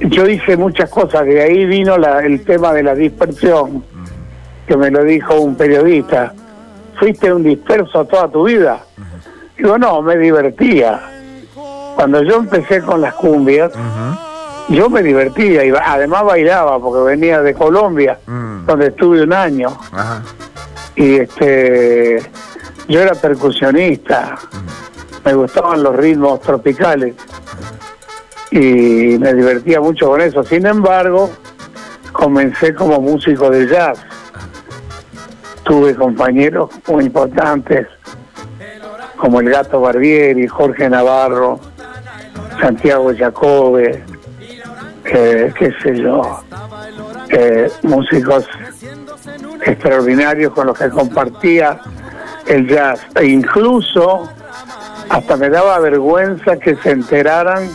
[0.00, 3.84] yo hice muchas cosas, de ahí vino la- el tema de la dispersión,
[4.66, 6.34] que me lo dijo un periodista.
[6.98, 8.80] ¿Fuiste un disperso toda tu vida?
[9.56, 11.13] Digo, no, me divertía.
[11.94, 13.72] Cuando yo empecé con las cumbias,
[14.68, 18.66] yo me divertía y además bailaba porque venía de Colombia, Mm.
[18.66, 19.76] donde estuve un año.
[20.96, 22.22] Y este
[22.88, 24.36] yo era percusionista.
[25.24, 27.14] Me gustaban los ritmos tropicales.
[28.50, 30.44] Y me divertía mucho con eso.
[30.44, 31.30] Sin embargo
[32.12, 33.98] comencé como músico de jazz.
[35.64, 37.86] Tuve compañeros muy importantes
[39.16, 41.58] como el gato Barbieri Jorge Navarro
[42.60, 44.02] Santiago Jacobe
[45.04, 46.40] eh, qué sé yo
[47.30, 48.46] eh, músicos
[49.64, 51.80] extraordinarios con los que compartía
[52.46, 54.28] el jazz e incluso
[55.08, 57.68] hasta me daba vergüenza que se enteraran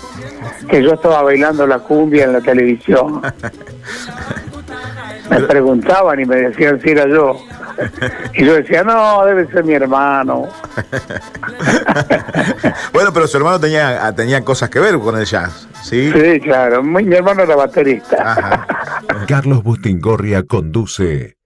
[0.69, 3.21] que yo estaba bailando la cumbia en la televisión.
[5.29, 7.39] Me preguntaban y me decían si era yo.
[8.33, 10.47] Y yo decía, no, debe ser mi hermano.
[12.93, 16.11] bueno, pero su hermano tenía, ah, tenía cosas que ver con el jazz, ¿sí?
[16.11, 18.31] Sí, claro, mi, mi hermano era baterista.
[18.31, 18.67] Ajá.
[19.27, 21.37] Carlos Bustingorria conduce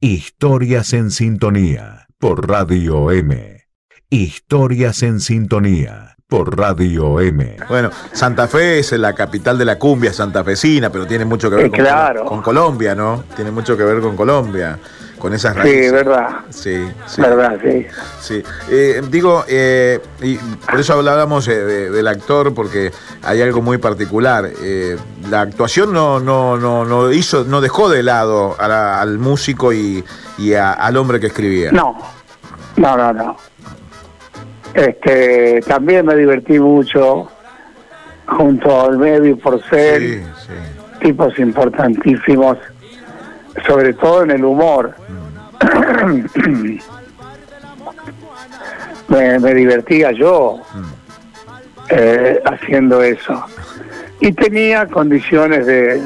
[0.00, 3.64] Historias en Sintonía por Radio M.
[4.10, 7.56] Historias en Sintonía por Radio M.
[7.68, 11.66] Bueno, Santa Fe es la capital de la cumbia santafesina, pero tiene mucho que ver
[11.66, 12.24] Eh, con, claro.
[12.24, 13.24] con Colombia, ¿no?
[13.36, 14.78] Tiene mucho que ver con Colombia,
[15.22, 15.92] con esas Sí, raíces.
[15.92, 17.20] verdad, Sí, sí.
[17.20, 17.86] verdad, sí.
[18.20, 22.90] Sí, Eh, digo, eh, y por eso hablábamos eh, de- del actor, porque
[23.22, 24.50] hay algo muy particular.
[24.60, 24.96] Eh,
[25.30, 29.72] la actuación no, no, no, no hizo, no dejó de lado a la- al músico
[29.72, 30.02] y,
[30.38, 31.70] y a- al hombre que escribía.
[31.70, 31.96] No,
[32.76, 33.36] no, no, no.
[34.74, 37.28] Este, también me divertí mucho
[38.26, 40.98] junto al medio por ser Sí, sí.
[41.00, 42.58] tipos importantísimos,
[43.68, 44.96] sobre todo en el humor.
[49.08, 50.60] me, me divertía yo
[51.88, 53.44] eh, haciendo eso.
[54.20, 56.02] Y tenía condiciones de,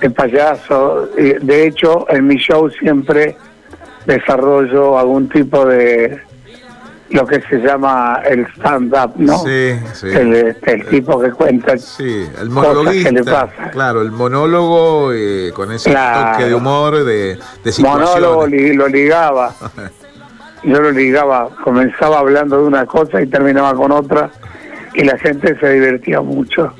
[0.00, 1.08] de payaso.
[1.16, 3.36] Y, De hecho, en mi show siempre
[4.06, 6.20] desarrollo algún tipo de
[7.10, 9.38] lo que se llama el stand-up, ¿no?
[9.38, 10.06] Sí, sí.
[10.08, 12.04] El, el tipo que cuenta Sí,
[12.40, 13.46] el cosas que le monologuista.
[13.48, 13.70] pasan.
[13.70, 16.32] Claro, el monólogo eh, con ese Claro.
[16.32, 18.08] toque de humor, de, de situaciones.
[18.10, 19.52] monólogo li- lo ligaba.
[20.62, 24.30] Yo lo ligaba, comenzaba hablando de una cosa y terminaba con otra
[24.94, 26.72] y la gente se divertía mucho.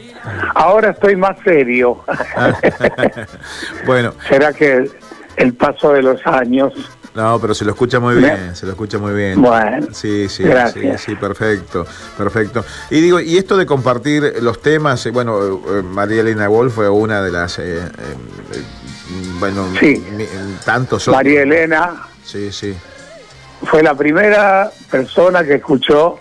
[0.55, 2.05] Ahora estoy más serio.
[3.87, 4.91] bueno, ¿Será que
[5.37, 6.73] el paso de los años?
[7.15, 9.41] No, pero se lo escucha muy bien, se lo escucha muy bien.
[9.41, 11.01] Bueno, Sí, sí, gracias.
[11.03, 12.65] sí, sí, perfecto, perfecto.
[12.91, 16.89] Y digo, y esto de compartir los temas, eh, bueno, eh, María Elena Wolf fue
[16.89, 17.89] una de las, eh, eh,
[18.55, 18.63] eh,
[19.39, 20.05] bueno, Sí.
[20.65, 21.17] tantos otros.
[21.17, 22.77] María Elena, Sí, sí.
[23.65, 26.19] Fue la primera persona que escuchó,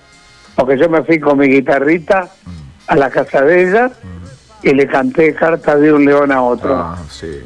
[0.56, 2.28] porque yo me fui con mi guitarrita
[2.88, 3.92] a la casa de ella
[4.64, 7.42] y le canté carta de un león a otro, Ah, sí,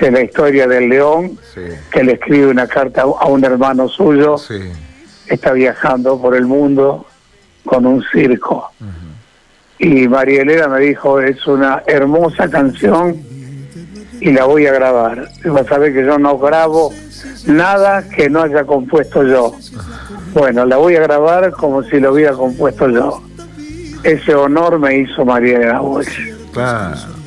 [0.00, 1.60] que es la historia del león, sí,
[1.92, 4.58] que le escribe una carta a un hermano suyo, sí.
[5.26, 7.04] está viajando por el mundo
[7.66, 8.70] con un circo.
[9.78, 13.14] Y María Elena me dijo, es una hermosa canción
[14.20, 15.28] y la voy a grabar.
[15.44, 16.94] Y vas a ver que yo no grabo
[17.46, 19.54] nada que no haya compuesto yo.
[20.32, 23.22] Bueno, la voy a grabar como si lo hubiera compuesto yo.
[24.02, 26.32] Ese honor me hizo María Elena Walsh.
[26.54, 27.19] Claro.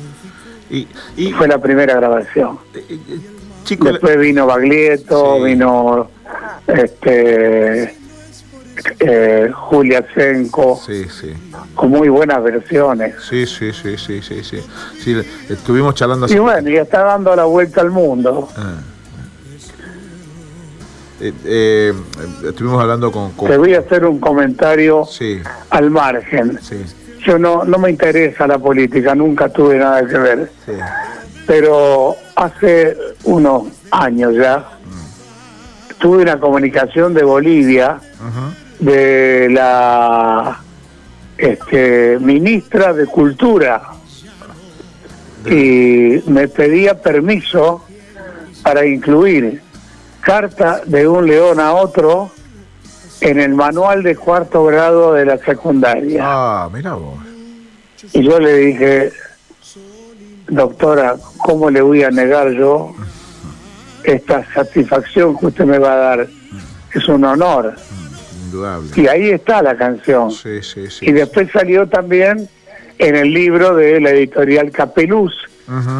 [0.74, 2.58] Y, y Fue la primera grabación.
[2.74, 2.98] eh, eh,
[3.64, 5.44] chico, Después vino Baglietto, Sí.
[5.44, 6.10] vino
[6.66, 7.94] este
[8.98, 11.32] eh, Julia Senko, sí, sí.
[11.76, 13.14] con muy buenas versiones.
[13.28, 14.58] Sí, sí, sí, sí, sí, sí.
[15.00, 15.16] Sí,
[15.48, 18.48] estuvimos charlando Y hace- bueno, y está dando la vuelta al mundo.
[18.56, 18.74] Ah.
[21.20, 21.92] Eh, eh,
[22.48, 26.58] estuvimos hablando con, con- Te voy a hacer un comentario Sí, al margen.
[26.60, 26.82] sí,
[27.24, 30.50] Yo no, no me interesa la política, nunca tuve nada que ver.
[30.66, 30.72] sí.
[31.46, 34.66] Pero hace unos años ya
[35.98, 37.98] tuve una comunicación de Bolivia
[38.78, 40.60] de la
[41.36, 43.82] este, ministra de Cultura
[45.46, 47.84] y me pedía permiso
[48.62, 49.62] para incluir
[50.20, 52.30] carta de un león a otro
[53.20, 56.20] en el manual de cuarto grado de la secundaria.
[56.22, 57.18] Ah, mira vos.
[58.12, 59.12] Y yo le dije,
[60.48, 62.94] doctora, ¿cómo le voy a negar yo
[64.02, 66.28] esta satisfacción que usted me va a dar?
[66.94, 67.74] Es un honor.
[68.44, 68.90] Indudable.
[68.94, 70.30] Y ahí está la canción.
[70.30, 71.06] Sí, sí, sí.
[71.06, 72.48] Y después salió también
[72.98, 75.34] en el libro de la editorial Capeluz,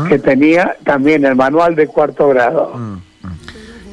[0.08, 2.74] que tenía también el manual de cuarto grado.
[2.74, 2.96] Mm.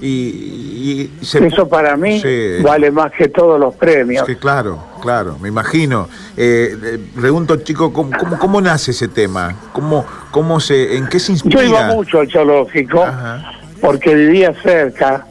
[0.01, 2.61] Y, y se- Eso para mí Sí.
[2.63, 4.25] vale más que todos los premios.
[4.25, 6.09] Sí, claro, claro, me imagino.
[6.35, 9.55] Eh, eh, pregunto, chico, ¿cómo, cómo, cómo nace ese tema?
[9.73, 11.61] ¿Cómo, cómo se, ¿En qué se inspira?
[11.61, 13.51] Yo iba mucho al zoológico Ajá.
[13.79, 15.27] porque vivía cerca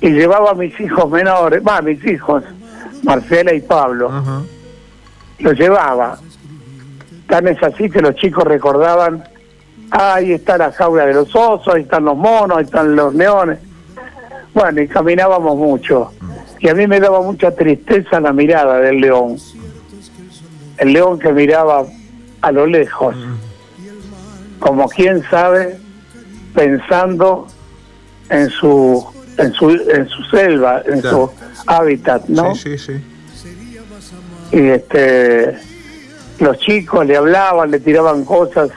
[0.00, 2.42] y llevaba a mis hijos menores, va, mis hijos,
[3.02, 4.46] Marcela y Pablo, Ujú.
[5.40, 6.18] los llevaba.
[7.28, 9.22] Tan es así que los chicos recordaban,
[9.90, 13.14] "Ah, ahí está la jaula de los osos, ahí están los monos, ahí están los
[13.14, 13.58] leones.
[14.58, 16.10] Bueno, y caminábamos mucho.
[16.58, 19.36] Y a mí me daba mucha tristeza la mirada del león.
[20.78, 21.86] El león que miraba
[22.40, 23.14] a lo lejos,
[24.58, 25.78] como quien sabe,
[26.54, 27.46] pensando
[28.30, 31.32] en su en su en su selva, en Claro.
[31.32, 32.52] su hábitat, ¿no?
[32.56, 34.56] Sí, sí, sí.
[34.56, 35.56] y este
[36.40, 38.70] los chicos le hablaban, le tiraban cosas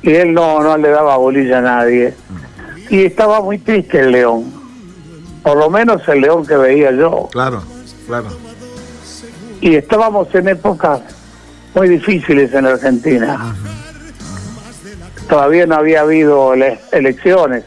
[0.00, 2.14] y él no no le daba bolilla a nadie.
[2.88, 4.55] Y estaba muy triste el león.
[5.46, 7.28] Por lo menos el león que veía yo.
[7.30, 7.62] Claro,
[8.08, 8.26] claro.
[9.60, 11.02] Y estábamos en épocas
[11.72, 13.54] muy difíciles en Argentina.
[15.28, 17.62] Todavía no había habido le- elecciones.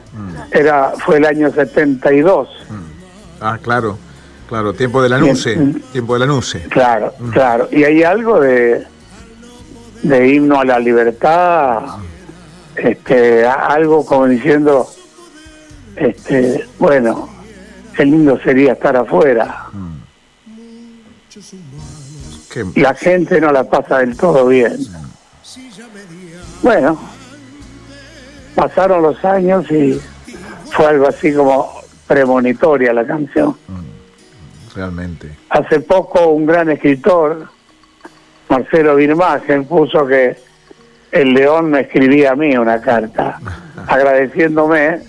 [0.51, 2.49] Era fue el año 72.
[3.39, 3.97] Ah, claro,
[4.49, 4.73] claro.
[4.73, 5.55] Tiempo de la nuce,
[5.93, 6.59] tiempo de la nuce.
[6.63, 7.69] Claro, claro.
[7.71, 8.83] Y hay algo de,
[10.03, 11.79] de himno a la libertad,
[12.75, 14.85] este, algo como diciendo,
[15.95, 17.38] este, bueno,
[17.99, 19.65] qué lindo sería estar afuera.
[22.75, 24.77] La gente no la pasa del todo bien.
[26.63, 26.97] Bueno,
[28.55, 29.99] pasaron los años y
[30.71, 31.73] fue algo así como
[32.07, 33.57] premonitoria la canción.
[34.73, 35.35] realmente.
[35.49, 37.49] Hace poco un gran escritor,
[38.47, 40.37] Marcelo Birmagen, puso que
[41.11, 43.41] el león me escribía a mí una carta
[43.87, 45.01] agradeciéndome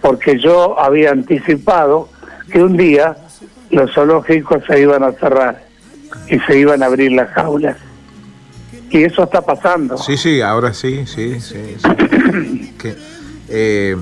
[0.00, 2.13] porque yo había anticipado
[2.50, 3.16] que un día
[3.70, 5.64] los zoológicos se iban a cerrar
[6.28, 7.76] y se iban a abrir las jaulas.
[8.90, 9.98] Y eso está pasando.
[9.98, 11.76] Sí, sí, ahora sí, sí, sí.
[11.78, 12.74] sí.
[12.78, 12.94] que,
[13.48, 13.96] eh,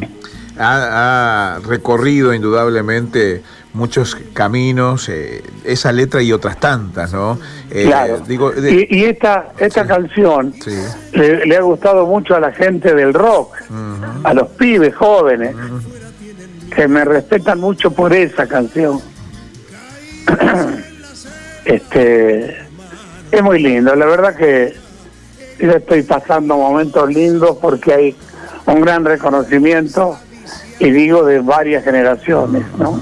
[0.59, 7.39] ha, ha recorrido indudablemente muchos caminos, eh, esa letra y otras tantas, ¿no?
[7.71, 8.21] Eh, claro.
[8.29, 9.89] Digo, de- y, y esta esta Sí.
[9.89, 10.77] canción Sí.
[11.15, 13.55] le, le ha gustado mucho a la gente del rock,
[14.25, 15.57] a los pibes jóvenes,
[16.75, 19.01] que me respetan mucho por esa canción.
[21.65, 22.57] este
[23.31, 24.75] es muy lindo, la verdad que
[25.59, 28.17] yo estoy pasando momentos lindos porque hay
[28.67, 30.19] un gran reconocimiento
[30.79, 33.01] y digo de varias generaciones, ¿no?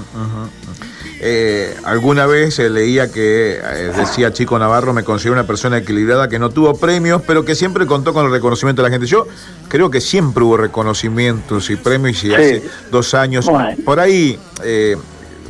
[1.23, 6.27] Eh, alguna vez eh, leía que eh, decía Chico Navarro, me considero una persona equilibrada
[6.27, 9.05] que no tuvo premios, pero que siempre contó con el reconocimiento de la gente.
[9.05, 9.27] Yo
[9.67, 13.47] creo que siempre hubo reconocimientos y premios y hace dos años,
[13.85, 14.39] por ahí,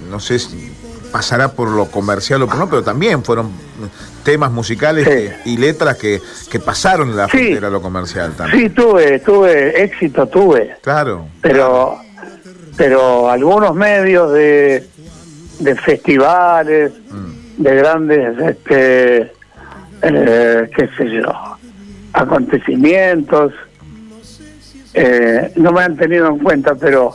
[0.10, 0.74] no sé si
[1.10, 3.52] pasará por lo comercial o por no, pero también fueron
[4.26, 5.08] temas musicales
[5.46, 8.64] y letras que, que pasaron la frontera a lo comercial también.
[8.64, 10.76] Sí, tuve, tuve, éxito tuve.
[10.82, 11.28] Claro.
[11.42, 11.98] Pero,
[12.76, 14.91] pero algunos medios de,
[15.64, 17.64] de festivales, mm.
[17.64, 19.32] de grandes, este,
[20.02, 21.32] eh, qué sé yo,
[22.14, 23.54] acontecimientos,
[24.94, 27.14] eh, no me han tenido en cuenta, pero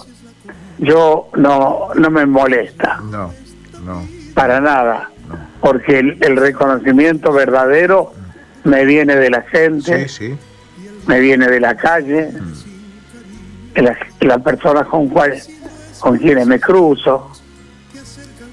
[0.79, 3.01] yo no, no me molesta.
[3.11, 3.33] No,
[3.85, 4.03] no.
[4.35, 5.11] Para nada
[5.61, 8.13] porque el, reconocimiento verdadero
[8.65, 10.07] me viene de la gente,
[11.07, 12.31] me viene de la calle,
[13.75, 15.51] de las, las personas con cuales
[15.99, 17.33] con quienes me cruzo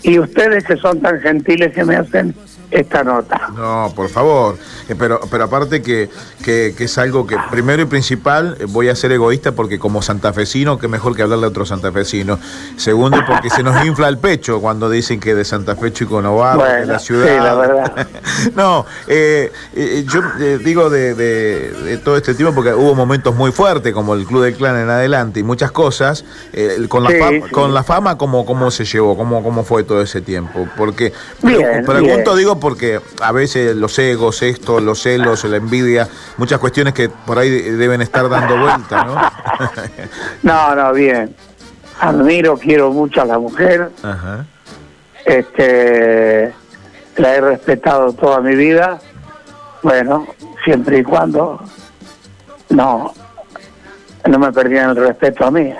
[0.03, 2.35] y ustedes que son tan gentiles que me hacen
[2.73, 3.49] esta nota.
[3.55, 4.57] No, por favor.
[4.89, 6.09] Eh, pero, pero aparte que,
[6.43, 10.77] que, es algo que, primero y principal, eh, voy a ser egoísta porque como santafesino,
[10.77, 12.39] que mejor que hablarle a otro santafesino.
[12.75, 16.35] Segundo, porque se nos infla el pecho cuando dicen que de Santa Fe Chico no
[16.35, 17.27] va, de la ciudad.
[17.27, 18.07] Sí, la verdad.
[18.55, 19.51] no, eh,
[20.11, 20.21] yo
[20.63, 24.77] digo de, todo este tiempo porque hubo momentos muy fuertes, como el Club del Clan
[24.77, 26.25] en adelante y muchas cosas.
[26.89, 29.15] con, la fama, con la fama, ¿cómo, cómo se llevó?
[29.15, 30.67] ¿Cómo, ¿Cómo fue todo ese tiempo?
[30.75, 36.93] Porque, pregunto, digo, porque a veces los egos, esto, los celos, la envidia, muchas cuestiones
[36.93, 39.15] que por ahí deben estar dando vuelta, ¿no?
[40.43, 41.35] no, no, bien.
[41.99, 43.91] Admiro, quiero mucho a la mujer.
[44.01, 44.45] Ajá.
[45.25, 46.53] Este,
[47.17, 48.97] la he respetado toda mi vida.
[49.81, 50.25] Bueno,
[50.63, 51.61] siempre y cuando
[52.69, 53.13] no
[54.25, 55.73] no me perdían el respeto a mí.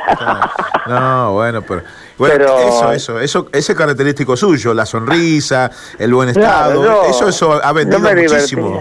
[0.88, 1.82] no, bueno, pero
[2.30, 7.72] bueno, eso, eso, eso, ese característico suyo, la sonrisa, el buen estado, eso, eso ha
[7.74, 8.80] vendido muchísimo.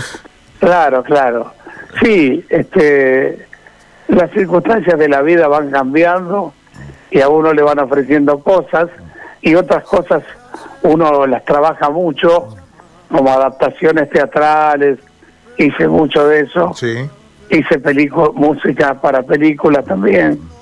[0.58, 1.52] claro, claro.
[2.02, 3.46] Sí, este,
[4.08, 6.54] las circunstancias de la vida van cambiando
[7.10, 8.88] y a uno le van ofreciendo cosas
[9.40, 10.22] y otras cosas
[10.82, 12.48] uno las trabaja mucho,
[13.10, 14.98] como adaptaciones teatrales,
[15.58, 16.72] hice mucho de eso.
[16.74, 17.08] Sí.
[17.50, 17.78] Hice
[18.34, 20.53] música para películas también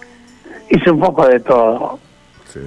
[0.72, 1.98] hice un poco de todo.
[2.52, 2.60] Sí.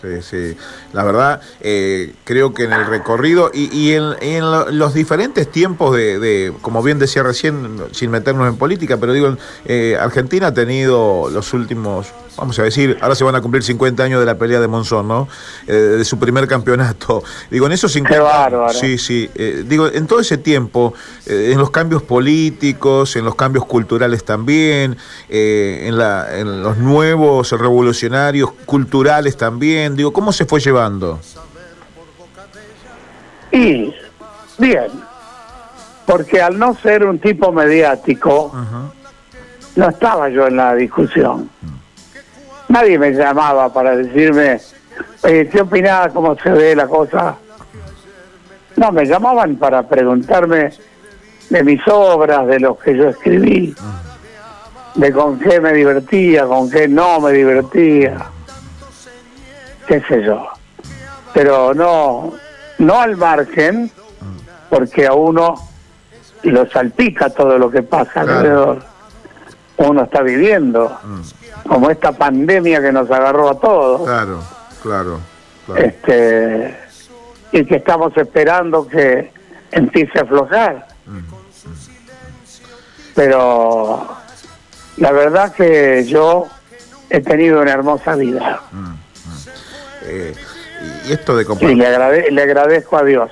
[0.00, 0.56] Sí, sí.
[0.92, 5.94] La verdad, eh, creo que en el recorrido y, y en, en, los diferentes tiempos
[5.94, 10.54] de, de, como bien decía recién, sin meternos en política, pero digo, eh, Argentina ha
[10.54, 14.38] tenido los últimos vamos a decir, ahora se van a cumplir 50 años de la
[14.38, 15.28] pelea de Monzón, ¿no?
[15.66, 17.22] Eh, de su primer campeonato.
[17.50, 19.28] Digo, en esos 50 años, Sí, sí.
[19.34, 20.94] Eh, digo, en todo ese tiempo,
[21.26, 24.96] en los cambios políticos, en los cambios culturales también,
[25.28, 30.79] en, la, en los nuevos revolucionarios culturales también, digo, ¿cómo se fue llevando?
[33.52, 33.94] Y,
[34.58, 34.90] bien,
[36.06, 38.52] porque al no ser un tipo mediático,
[39.76, 41.50] no estaba yo en la discusión.
[42.68, 44.60] Nadie me llamaba para decirme,
[45.22, 47.36] ¿qué opinaba cómo se ve la cosa?
[48.76, 50.72] No, me llamaban para preguntarme
[51.50, 53.74] de mis obras, de los que yo escribí,
[54.94, 58.26] de con qué me divertía, con qué no me divertía,
[59.86, 60.46] qué sé yo.
[61.32, 62.32] Pero no,
[62.78, 63.90] no al margen,
[64.68, 65.54] porque a uno
[66.42, 68.82] lo salpica todo lo que pasa alrededor.
[69.76, 70.98] Uno está viviendo.
[71.02, 71.20] Mm
[71.70, 74.02] como esta pandemia que nos agarró a todos.
[74.02, 74.40] Claro,
[74.82, 75.20] claro.
[75.76, 76.76] Este,
[77.52, 79.32] y que estamos esperando que
[79.70, 80.88] empiece a aflojar.
[83.14, 84.16] Pero
[84.96, 86.46] la verdad que yo
[87.08, 88.60] he tenido una hermosa vida.
[90.02, 90.34] Eh,
[91.06, 91.76] y esto de compartir.
[91.76, 93.30] le, le agradezco a Dios.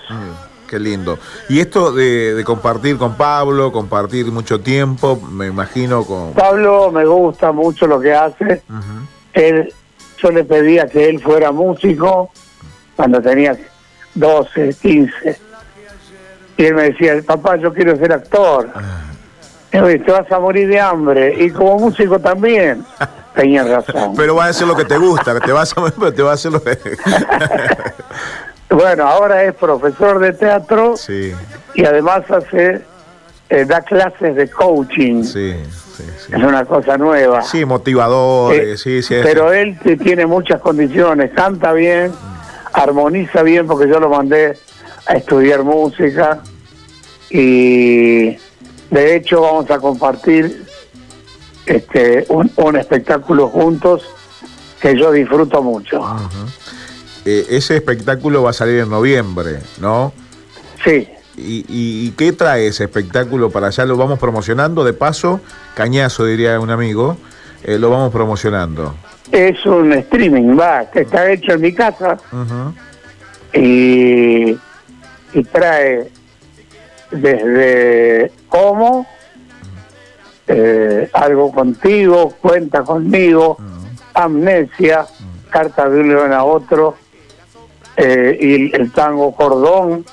[0.68, 1.18] Qué lindo.
[1.48, 6.34] Y esto de, compartir con Pablo, compartir mucho tiempo, me imagino con...
[6.34, 8.62] Pablo me gusta mucho lo que hace.
[9.32, 9.72] él,
[10.18, 12.30] yo le pedía que él fuera músico
[12.96, 13.56] cuando tenía
[14.14, 15.40] 12, 15.
[16.58, 18.68] Y él me decía, papá, yo quiero ser actor.
[18.74, 19.04] Ah.
[19.72, 21.44] Y me te vas a morir de hambre.
[21.44, 22.84] Y como músico también.
[23.38, 24.14] Tenía razón.
[24.16, 26.52] Pero va a hacer lo que te gusta, te vas a, te va a hacer
[26.52, 26.76] lo que...
[28.70, 30.94] Bueno, ahora es profesor de teatro
[31.74, 32.82] y además hace
[33.48, 35.22] eh, da clases de coaching.
[35.22, 35.54] Sí,
[36.30, 37.40] Es una cosa nueva.
[37.40, 39.14] Sí, motivador, eh, sí, sí.
[39.22, 42.12] Pero él tiene muchas condiciones, canta bien,
[42.74, 44.58] armoniza bien porque yo lo mandé
[45.06, 46.40] a estudiar música
[47.30, 48.36] y
[48.90, 50.67] de hecho vamos a compartir
[51.68, 54.02] este un, espectáculo juntos
[54.80, 56.00] que yo disfruto mucho.
[57.24, 60.12] eh, ese espectáculo va a salir en noviembre, ¿no?
[60.84, 61.08] Sí.
[61.36, 63.84] ¿Y, y- qué trae ese espectáculo para allá?
[63.84, 65.40] Lo vamos promocionando de paso,
[65.74, 67.16] cañazo diría un amigo,
[67.62, 68.94] eh, lo vamos promocionando.
[69.30, 72.18] Es un streaming, va, que está hecho en mi casa
[73.52, 74.50] y,
[75.32, 76.10] y trae
[77.10, 79.06] desde cómo,
[80.48, 83.58] eh, algo contigo, cuenta conmigo,
[84.14, 85.06] amnesia,
[85.50, 86.96] carta de un león a otro,
[87.96, 90.04] eh, y el, el tango cordón.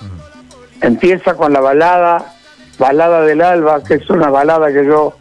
[0.82, 2.34] Empieza con la balada,
[2.78, 5.14] balada del alba, que es una balada que yo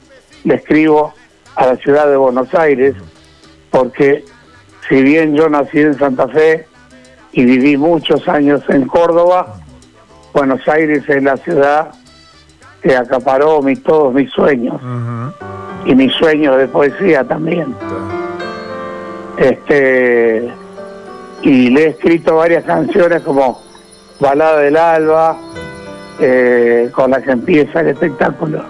[0.43, 1.15] le escribo
[1.55, 2.97] a la ciudad de Buenos Aires,
[3.71, 4.25] porque
[4.89, 6.67] si bien yo nací en Santa Fe
[7.33, 9.61] y viví muchos años en Córdoba,
[10.33, 11.93] Buenos Aires es la ciudad
[12.85, 14.79] que acaparó mi, todos mis sueños
[15.87, 17.75] y mis sueños de poesía también.
[19.39, 20.53] Este
[21.41, 23.63] y le he escrito varias canciones como
[24.21, 25.37] Balada del Alba,
[26.21, 28.63] eh, con la que empieza el espectáculo.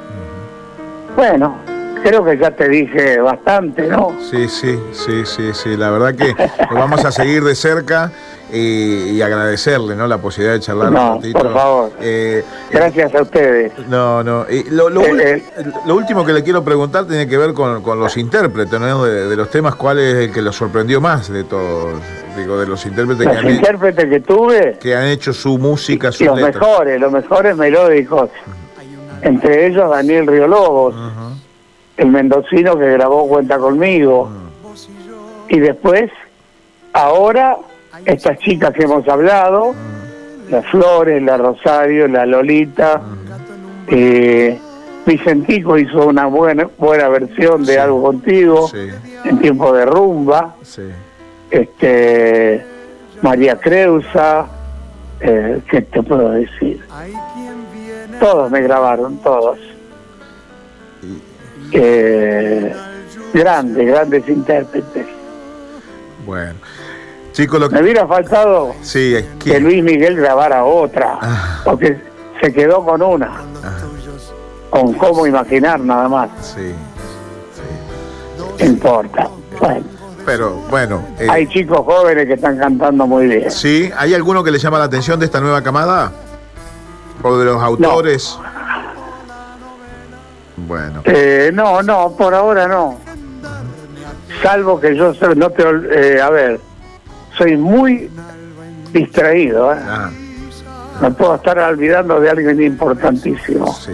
[1.17, 1.57] Bueno,
[2.03, 4.13] creo que ya te dije bastante, ¿no?
[4.31, 5.77] Sí, sí, sí, sí, sí.
[5.77, 6.35] La verdad que
[6.71, 8.13] lo vamos a seguir de cerca
[8.53, 10.07] y, y agradecerle, ¿no?
[10.07, 11.39] La posibilidad de charlar No, un ratito.
[11.39, 11.91] por favor.
[12.01, 13.73] Eh, Gracias a ustedes.
[13.89, 14.47] No, no.
[14.49, 15.65] y lo, lo Eh, eh.
[15.87, 19.05] lo último que le quiero preguntar tiene que ver con, con los intérpretes, ¿no?
[19.05, 22.01] De, de los temas, ¿cuál es el que los sorprendió más de todos?
[22.37, 26.27] Digo, de los intérpretes que han, intérpretes que tuve, que han hecho su música, sus
[26.27, 26.57] los letras.
[26.57, 28.31] mejores, los mejores melódicos.
[29.23, 30.95] Entre ellos Daniel Riolobos,
[31.97, 34.29] el mendocino que grabó Cuenta conmigo.
[35.49, 36.11] Y después,
[36.93, 37.57] ahora,
[38.05, 39.75] estas chicas que hemos hablado,
[40.51, 43.01] la Flores, la Rosario, la Lolita,
[43.89, 44.59] eh,
[45.07, 47.79] Vicentico hizo una buena, buena versión de Sí.
[47.79, 48.89] Algo Contigo, Sí,
[49.25, 50.83] en tiempo de rumba, sí.
[51.51, 52.65] este
[53.23, 54.47] María Creusa,
[55.21, 56.83] eh, ¿qué te puedo decir?
[58.21, 59.59] Todos me grabaron, todos.
[61.73, 62.73] Eh,
[63.33, 65.07] grandes, grandes intérpretes.
[66.25, 66.55] Bueno.
[67.35, 69.59] Chicos, lo Me hubiera faltado Sí, que.
[69.61, 71.61] Luis Miguel grabara otra, Ah.
[71.65, 72.01] porque
[72.41, 73.27] se quedó con una,
[73.63, 73.73] Ah,
[74.71, 76.73] con cómo imaginar nada más, sí,
[78.59, 79.29] no importa.
[79.61, 79.85] Bueno,
[80.25, 81.03] pero bueno.
[81.19, 83.51] eh, hay chicos jóvenes que están cantando muy bien.
[83.51, 86.13] Sí, ¿hay alguno que le llama la atención de esta nueva camada?
[87.23, 88.39] ¿O de los autores?
[90.57, 92.97] Bueno, Eh, no, no, por ahora no.
[94.43, 95.65] Salvo que yo no te,
[96.17, 96.61] eh, a ver,
[97.37, 98.11] soy muy
[98.93, 99.79] distraído, ¿eh?
[99.81, 100.11] ah,
[101.01, 103.73] me puedo estar olvidando de alguien importantísimo.
[103.75, 103.93] sí.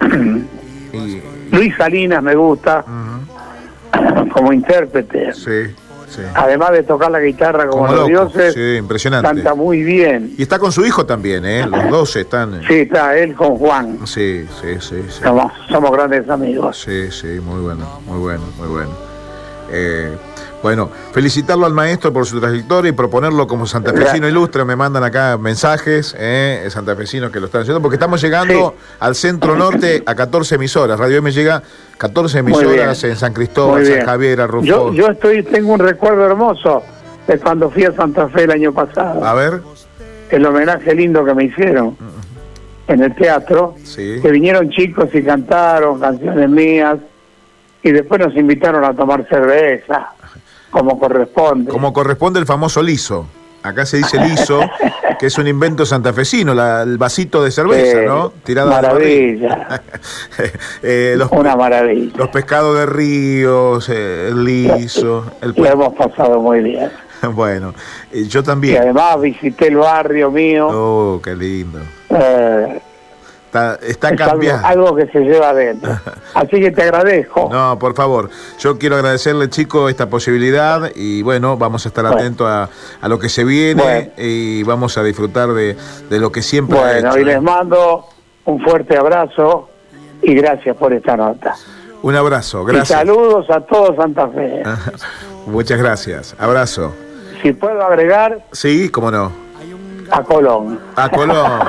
[0.94, 1.20] Y,
[1.50, 2.84] Luis Salinas me gusta
[4.32, 5.32] como intérprete.
[5.34, 5.74] sí,
[6.08, 6.22] sí.
[6.34, 9.26] Además de tocar la guitarra como, Como los loco, dioses, sí, impresionante.
[9.26, 10.34] canta muy bien.
[10.38, 11.66] Y está con su hijo también, ¿eh?
[11.66, 12.60] Los dos están.
[12.68, 14.06] Sí, está él con Juan.
[14.06, 15.20] Sí, sí, sí, sí.
[15.22, 16.80] Somos, somos grandes amigos.
[16.80, 18.90] Sí, sí, muy bueno, muy bueno, muy bueno.
[19.70, 20.10] Eh,
[20.62, 24.64] bueno, felicitarlo al maestro por su trayectoria y proponerlo como santafesino ilustre.
[24.64, 28.94] Me mandan acá mensajes, eh, santafesinos que lo están haciendo, porque estamos llegando Sí.
[29.00, 30.98] al centro norte a 14 emisoras.
[30.98, 31.62] Radio M llega
[31.98, 34.06] 14 Muy emisoras en San Cristóbal, San.
[34.06, 34.64] Javier, Arrufo.
[34.64, 36.82] Yo, yo estoy, tengo un recuerdo hermoso
[37.26, 39.22] de cuando fui a Santa Fe el año pasado.
[39.24, 39.60] A ver,
[40.30, 41.96] El homenaje lindo que me hicieron
[42.88, 43.74] en el teatro.
[43.84, 44.18] sí.
[44.22, 46.96] Que vinieron chicos y cantaron canciones mías
[47.84, 50.08] y después nos invitaron a tomar cerveza,
[50.70, 51.70] como corresponde.
[51.70, 53.26] Como corresponde el famoso liso.
[53.62, 54.60] Acá se dice liso,
[55.18, 58.30] que es un invento santafesino, la- el vasito de cerveza, ¿no?
[58.44, 59.80] Tirada maravilla,
[60.82, 62.12] Eh, los, una maravilla.
[62.16, 66.90] los pescados de ríos, eh, el liso, el Lo hemos pasado muy bien.
[67.32, 67.72] Bueno,
[68.12, 68.82] eh, yo Y también.
[68.82, 70.68] además visité el barrio mío.
[70.70, 71.78] Oh, qué lindo.
[73.54, 74.66] Está, está es algo, cambiando.
[74.66, 75.92] algo que se lleva adentro.
[76.34, 77.48] Así que te agradezco.
[77.52, 78.28] No, por favor.
[78.58, 82.18] Yo quiero agradecerle, chico, esta posibilidad y bueno, vamos a estar Bueno.
[82.18, 82.68] atentos a,
[83.00, 84.10] a lo que se viene Bueno.
[84.18, 85.76] y vamos a disfrutar de,
[86.10, 87.24] de lo que siempre ha Bueno, hecho, y ¿eh?
[87.26, 88.06] les mando
[88.46, 89.68] un fuerte abrazo
[90.20, 91.54] y gracias por esta nota.
[92.02, 92.98] Un abrazo, Y gracias.
[92.98, 94.62] saludos a todo Santa Fe.
[95.46, 96.34] Muchas gracias.
[96.40, 96.92] Abrazo.
[97.40, 99.43] Si puedo agregar, Sí, cómo no.
[100.10, 100.78] A Colón.
[100.96, 101.60] A Colón,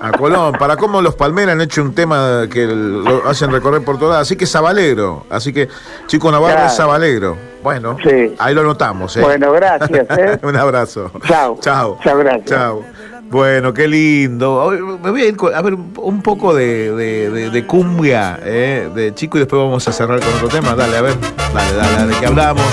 [0.00, 0.52] a Colón.
[0.58, 4.20] Para cómo los Palmeras han hecho un tema que lo hacen recorrer por todas.
[4.20, 5.24] Así que Sabalegro.
[5.30, 5.68] Así que
[6.06, 6.68] Chico Navarro Claro.
[6.70, 7.36] es Sabalegro.
[7.62, 8.34] Bueno, Sí.
[8.38, 9.16] ahí lo notamos.
[9.16, 9.20] ¿eh?
[9.22, 10.06] Bueno, gracias.
[10.18, 10.38] ¿eh?
[10.42, 11.10] un abrazo.
[11.26, 11.58] Chao.
[11.60, 11.98] Chao.
[12.02, 12.44] Chao, gracias.
[12.46, 12.82] Chao.
[13.30, 14.70] Bueno, qué lindo.
[15.02, 18.90] Me voy a ir con- a ver un poco de, de- de- de cumbia, ¿eh?
[18.94, 20.74] de chico, y después vamos a cerrar con otro tema.
[20.74, 21.14] Dale, a ver.
[21.54, 22.64] Dale, dale, dale, que hablamos.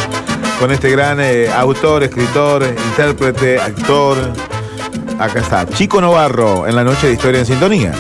[0.60, 4.16] con este gran eh, autor, escritor, intérprete, actor.
[5.22, 7.92] Acá está, Chico Novarro, en la noche de Historia en Sintonía.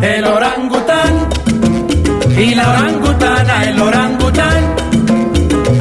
[0.00, 1.28] El orangután
[2.38, 4.74] y la orangutana, el orangután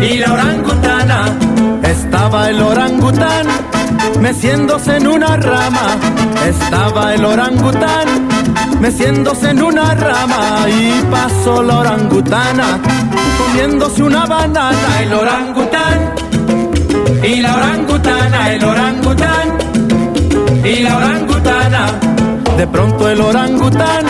[0.01, 1.26] y la orangutana.
[1.84, 3.47] Estaba el orangután
[4.19, 5.95] meciéndose en una rama.
[6.43, 8.32] Estaba el orangután
[8.84, 12.81] meciéndose en una rama y pasó la orangutana
[13.38, 15.01] comiéndose una banana.
[15.01, 16.13] El orangután
[17.23, 19.47] y la orangutana, el orangután
[20.65, 21.86] y la orangutana.
[22.57, 24.05] De pronto el orangután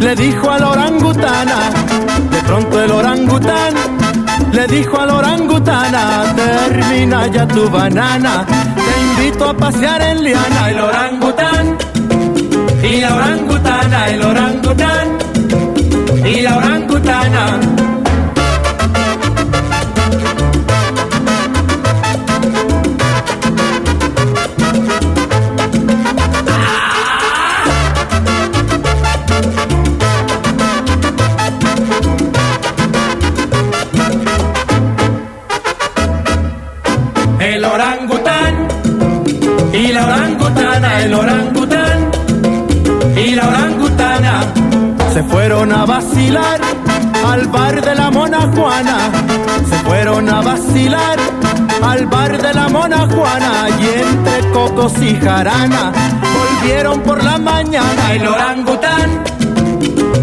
[0.00, 1.58] le dijo a la orangutana,
[2.30, 3.74] de pronto el orangután
[4.50, 10.70] le dijo a la orangutana, termina ya tu banana, te invito a pasear en liana,
[10.70, 11.79] el orangután
[12.82, 15.18] y la orangutana, el orangután
[16.24, 16.69] y la orangutana.
[45.20, 46.60] Se fueron a vacilar
[47.26, 48.96] al bar de la Mona Juana.
[49.68, 51.18] Se fueron a vacilar
[51.82, 55.92] al bar de la Mona Juana y entre cocos y jarana
[56.38, 59.22] volvieron por la mañana el orangután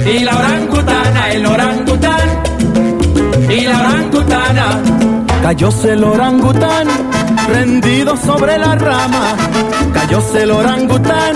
[0.03, 2.29] y la orangutana, el orangután
[3.49, 4.81] y la orangutana.
[5.43, 6.87] Cayóse el orangután
[7.47, 9.35] rendido sobre la rama.
[9.93, 11.35] Cayóse el orangután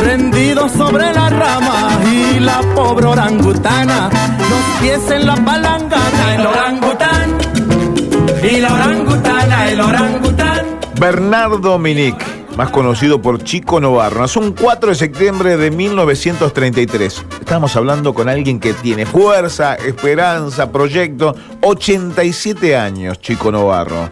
[0.00, 2.00] rendido sobre la rama.
[2.12, 6.34] Y la pobre orangutana, los pies en la palangana.
[6.34, 7.38] El orangután
[8.42, 10.66] y la orangutana, el orangután.
[10.98, 12.16] Bernardo Minic,
[12.56, 17.24] más conocido por Chico Novarro, nació un 4 de septiembre de 1933.
[17.40, 24.10] Estamos hablando con alguien que tiene fuerza, esperanza, proyecto, 87 años, Chico Novarro.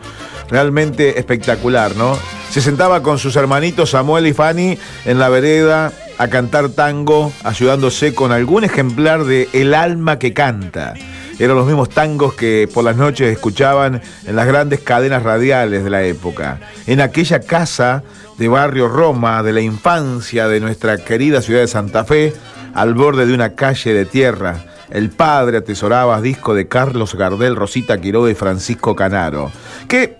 [0.50, 2.16] Realmente espectacular, ¿no?
[2.50, 8.14] Se sentaba con sus hermanitos Samuel y Fanny en la vereda a cantar tango, ayudándose
[8.14, 10.94] con algún ejemplar de El alma que canta.
[11.38, 15.90] Eran los mismos tangos que por las noches escuchaban en las grandes cadenas radiales de
[15.90, 16.58] la época.
[16.86, 18.02] En aquella casa
[18.38, 22.32] de barrio Roma, de la infancia de nuestra querida ciudad de Santa Fe,
[22.74, 28.00] al borde de una calle de tierra, el padre atesoraba disco de Carlos Gardel, Rosita
[28.00, 29.52] Quiroga y Francisco Canaro.
[29.86, 30.16] Que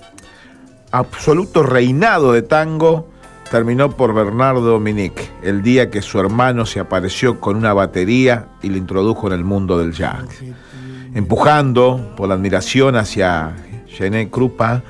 [0.91, 3.09] absoluto reinado de tango
[3.51, 8.69] terminó por Bernardo Minic, el día que su hermano se apareció con una batería y
[8.69, 10.27] le introdujo en el mundo del jazz.
[11.15, 13.55] Empujando por la admiración hacia
[13.87, 14.83] Gené Krupa,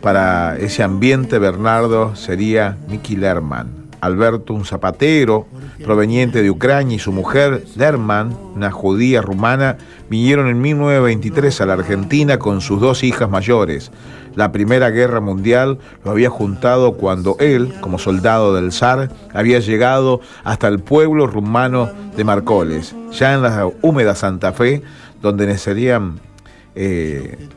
[0.00, 3.79] para ese ambiente Bernardo sería Mickey Lerman.
[4.00, 5.46] Alberto, un zapatero
[5.82, 9.76] proveniente de Ucrania, y su mujer, Lerman, una judía rumana,
[10.08, 13.90] vinieron en 1923 a la Argentina con sus dos hijas mayores.
[14.34, 20.20] La Primera Guerra Mundial lo había juntado cuando él, como soldado del zar, había llegado
[20.44, 24.82] hasta el pueblo rumano de Marcoles, ya en la húmeda Santa Fe,
[25.20, 26.20] donde nacerían
[26.74, 27.48] eh,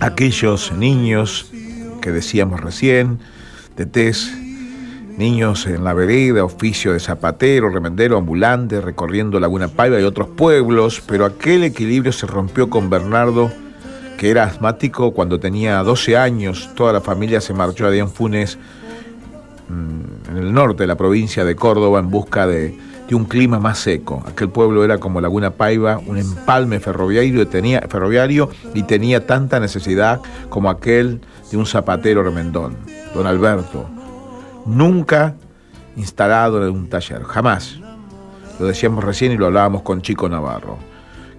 [0.00, 1.50] aquellos niños
[2.00, 3.20] que decíamos recién,
[3.76, 4.30] de tez
[5.16, 11.02] Niños en la vereda, oficio de zapatero, remendero, ambulante, recorriendo Laguna Paiva y otros pueblos,
[11.06, 13.52] pero aquel equilibrio se rompió con Bernardo,
[14.16, 16.70] que era asmático cuando tenía 12 años.
[16.74, 18.50] Toda la familia se marchó a Dian mm,
[20.30, 22.74] en el norte de la provincia de Córdoba, en busca de,
[23.06, 24.24] de un clima más seco.
[24.26, 27.42] Aquel pueblo era como Laguna Paiva, un empalme ferroviario
[28.74, 32.76] y tenía tanta necesidad como aquel de un zapatero remendón.
[33.14, 33.86] Don Alberto,
[34.66, 35.34] nunca
[35.96, 37.78] instalado en un taller, jamás.
[38.58, 40.78] Lo decíamos recién y lo hablábamos con Chico Navarro.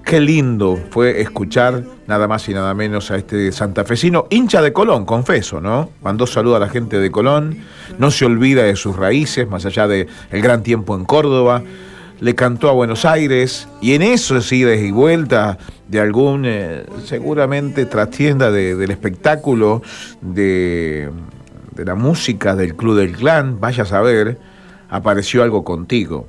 [0.04, 5.06] Qué lindo fue escuchar nada más y nada menos a este santafesino, hincha de Colón,
[5.06, 5.92] confeso, ¿no?
[6.02, 7.60] Mandó saludo a la gente de Colón,
[7.98, 11.64] no se olvida de sus raíces, más allá del el gran tiempo en Córdoba,
[12.20, 15.58] le cantó a Buenos Aires y en eso sí, y vuelta
[15.88, 19.82] de algún, eh, seguramente trastienda de, del espectáculo,
[20.22, 21.10] de,
[21.76, 24.40] de la música del Club del Clan, vaya a saber,
[24.90, 26.28] apareció algo contigo.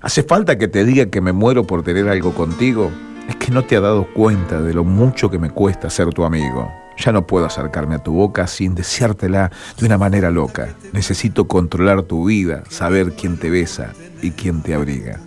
[0.00, 2.90] ¿Hace falta que te diga que me muero por tener algo contigo?
[3.28, 6.24] Es que no te has dado cuenta de lo mucho que me cuesta ser tu
[6.24, 6.72] amigo.
[6.98, 10.74] Ya no puedo acercarme a tu boca sin deseártela de una manera loca.
[10.92, 15.20] Necesito controlar tu vida, saber quién te besa y quién te abriga.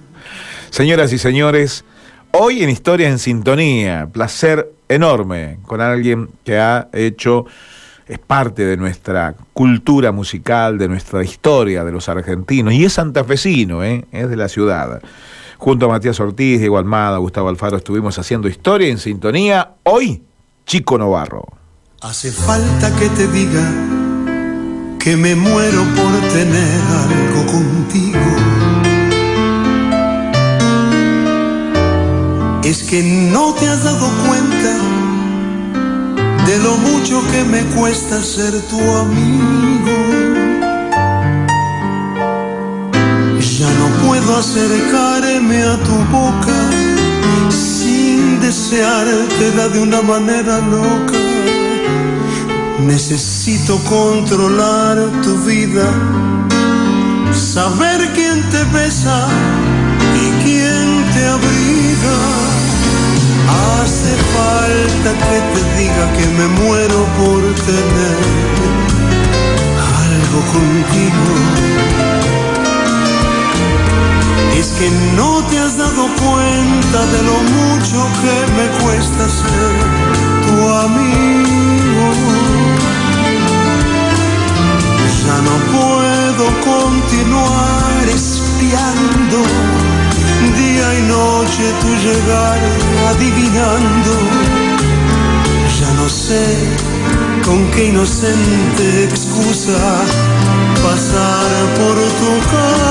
[0.69, 1.85] Señoras y señores,
[2.31, 7.45] hoy en Historia en Sintonía, placer enorme con alguien que ha hecho,
[8.07, 13.83] es parte de nuestra cultura musical, de nuestra historia de los argentinos, y es santafesino,
[13.83, 14.05] ¿eh?
[14.11, 15.01] es de la ciudad.
[15.57, 19.71] Junto a Matías Ortiz, Diego Almada, Gustavo Alfaro estuvimos haciendo Historia en Sintonía.
[19.83, 20.21] Hoy,
[20.65, 21.45] Chico Novarro.
[22.01, 23.63] Hace falta que te diga
[24.99, 28.19] que me muero por tener algo contigo.
[32.63, 33.01] Es que
[33.31, 34.94] no te has dado cuenta
[36.45, 39.95] de lo mucho que me cuesta ser tu amigo.
[43.59, 46.59] Ya no puedo acercarme a tu boca
[47.49, 51.19] sin deseártela de una manera loca.
[52.79, 55.87] Necesito controlar tu vida,
[57.31, 59.27] saber quién te besa
[66.13, 68.17] que me muero por tener
[70.03, 71.27] algo contigo.
[74.57, 79.73] Es que no te has dado cuenta de lo mucho que me cuesta ser
[80.45, 82.05] tu amigo.
[85.25, 89.39] Ya no puedo continuar espiando
[90.57, 92.59] día y noche tu llegar
[93.09, 94.64] adivinando.
[96.05, 96.45] No sé
[97.43, 100.05] con qué inocente excusa
[100.83, 101.49] pasar
[101.79, 102.85] por tu casa.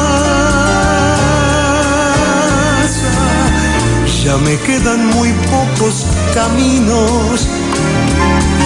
[4.24, 7.46] Ya me quedan muy pocos caminos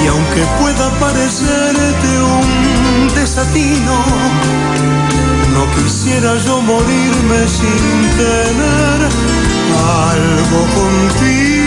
[0.02, 3.96] y aunque pueda parecerte un desatino,
[5.52, 9.08] no quisiera yo morirme sin tener
[10.08, 11.57] algo contigo.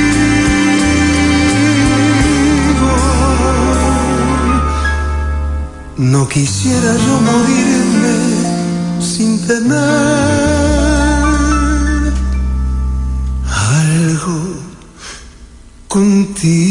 [6.02, 8.16] No quisiera yo morirme
[9.00, 9.72] sin tener
[13.46, 14.40] algo
[15.88, 16.71] contigo.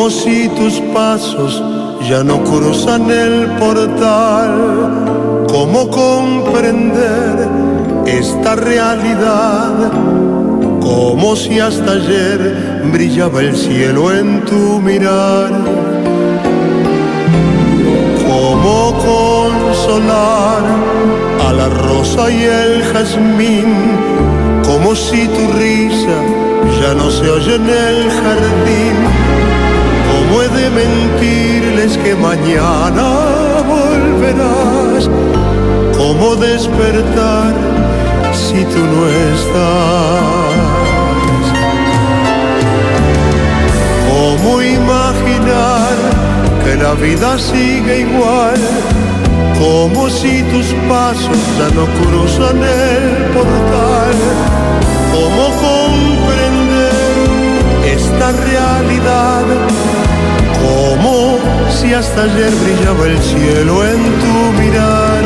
[0.00, 1.62] Como si tus pasos
[2.08, 5.44] ya no cruzan el portal.
[5.46, 7.46] ¿Cómo comprender
[8.06, 9.92] esta realidad?
[10.80, 15.50] Como si hasta ayer brillaba el cielo en tu mirar.
[18.26, 20.62] ¿Cómo consolar
[21.46, 23.74] a la rosa y el jazmín?
[24.64, 26.18] Como si tu risa
[26.80, 29.09] ya no se oye en el jardín.
[30.30, 33.08] ¿Cómo he de mentirles que mañana
[33.66, 35.10] volverás?
[35.98, 37.52] ¿Cómo despertar
[38.32, 40.22] si tú no estás?
[44.08, 45.96] ¿Cómo imaginar
[46.64, 48.60] que la vida sigue igual?
[49.58, 53.04] Como si tus pasos ya no cruzan el
[53.34, 54.14] portal.
[55.12, 56.92] ¿Cómo comprender
[57.84, 59.89] esta realidad?
[60.62, 61.38] Como
[61.70, 65.22] si hasta ayer brillaba el cielo en tu mirar.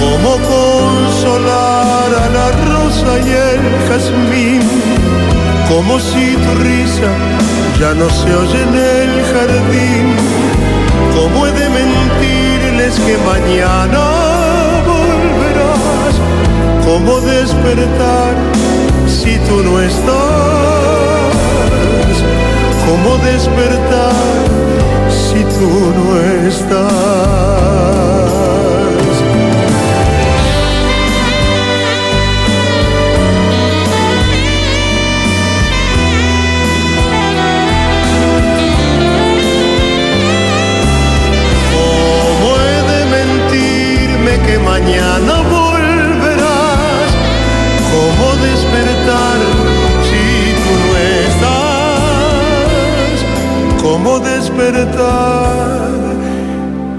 [0.00, 4.62] ¿Cómo consolar a la rosa y el jazmín?
[5.68, 7.10] Como si tu risa
[7.78, 10.16] ya no se oye en el jardín.
[11.14, 14.04] ¿Cómo he de mentirles que mañana
[14.86, 16.14] volverás?
[16.84, 18.34] ¿Cómo despertar
[19.06, 21.17] si tú no estás?
[22.88, 24.14] ¿Cómo despertar
[25.10, 26.06] si tú no
[26.48, 26.78] estás?
[41.70, 45.57] ¿Cómo he de mentirme que mañana volverás?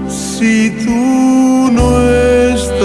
[0.08, 2.00] Si tú no
[2.50, 2.80] estás.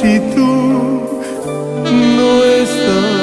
[0.00, 0.50] Si tú
[1.92, 3.14] no estás.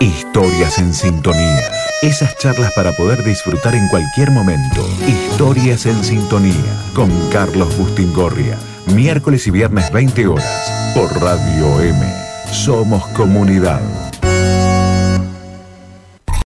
[0.00, 1.81] Historias en sintonía.
[2.02, 4.84] Esas charlas para poder disfrutar en cualquier momento.
[5.06, 8.58] Historias en sintonía con Carlos Bustingorria.
[8.92, 12.14] Miércoles y viernes 20 horas por Radio M.
[12.50, 14.11] Somos comunidad.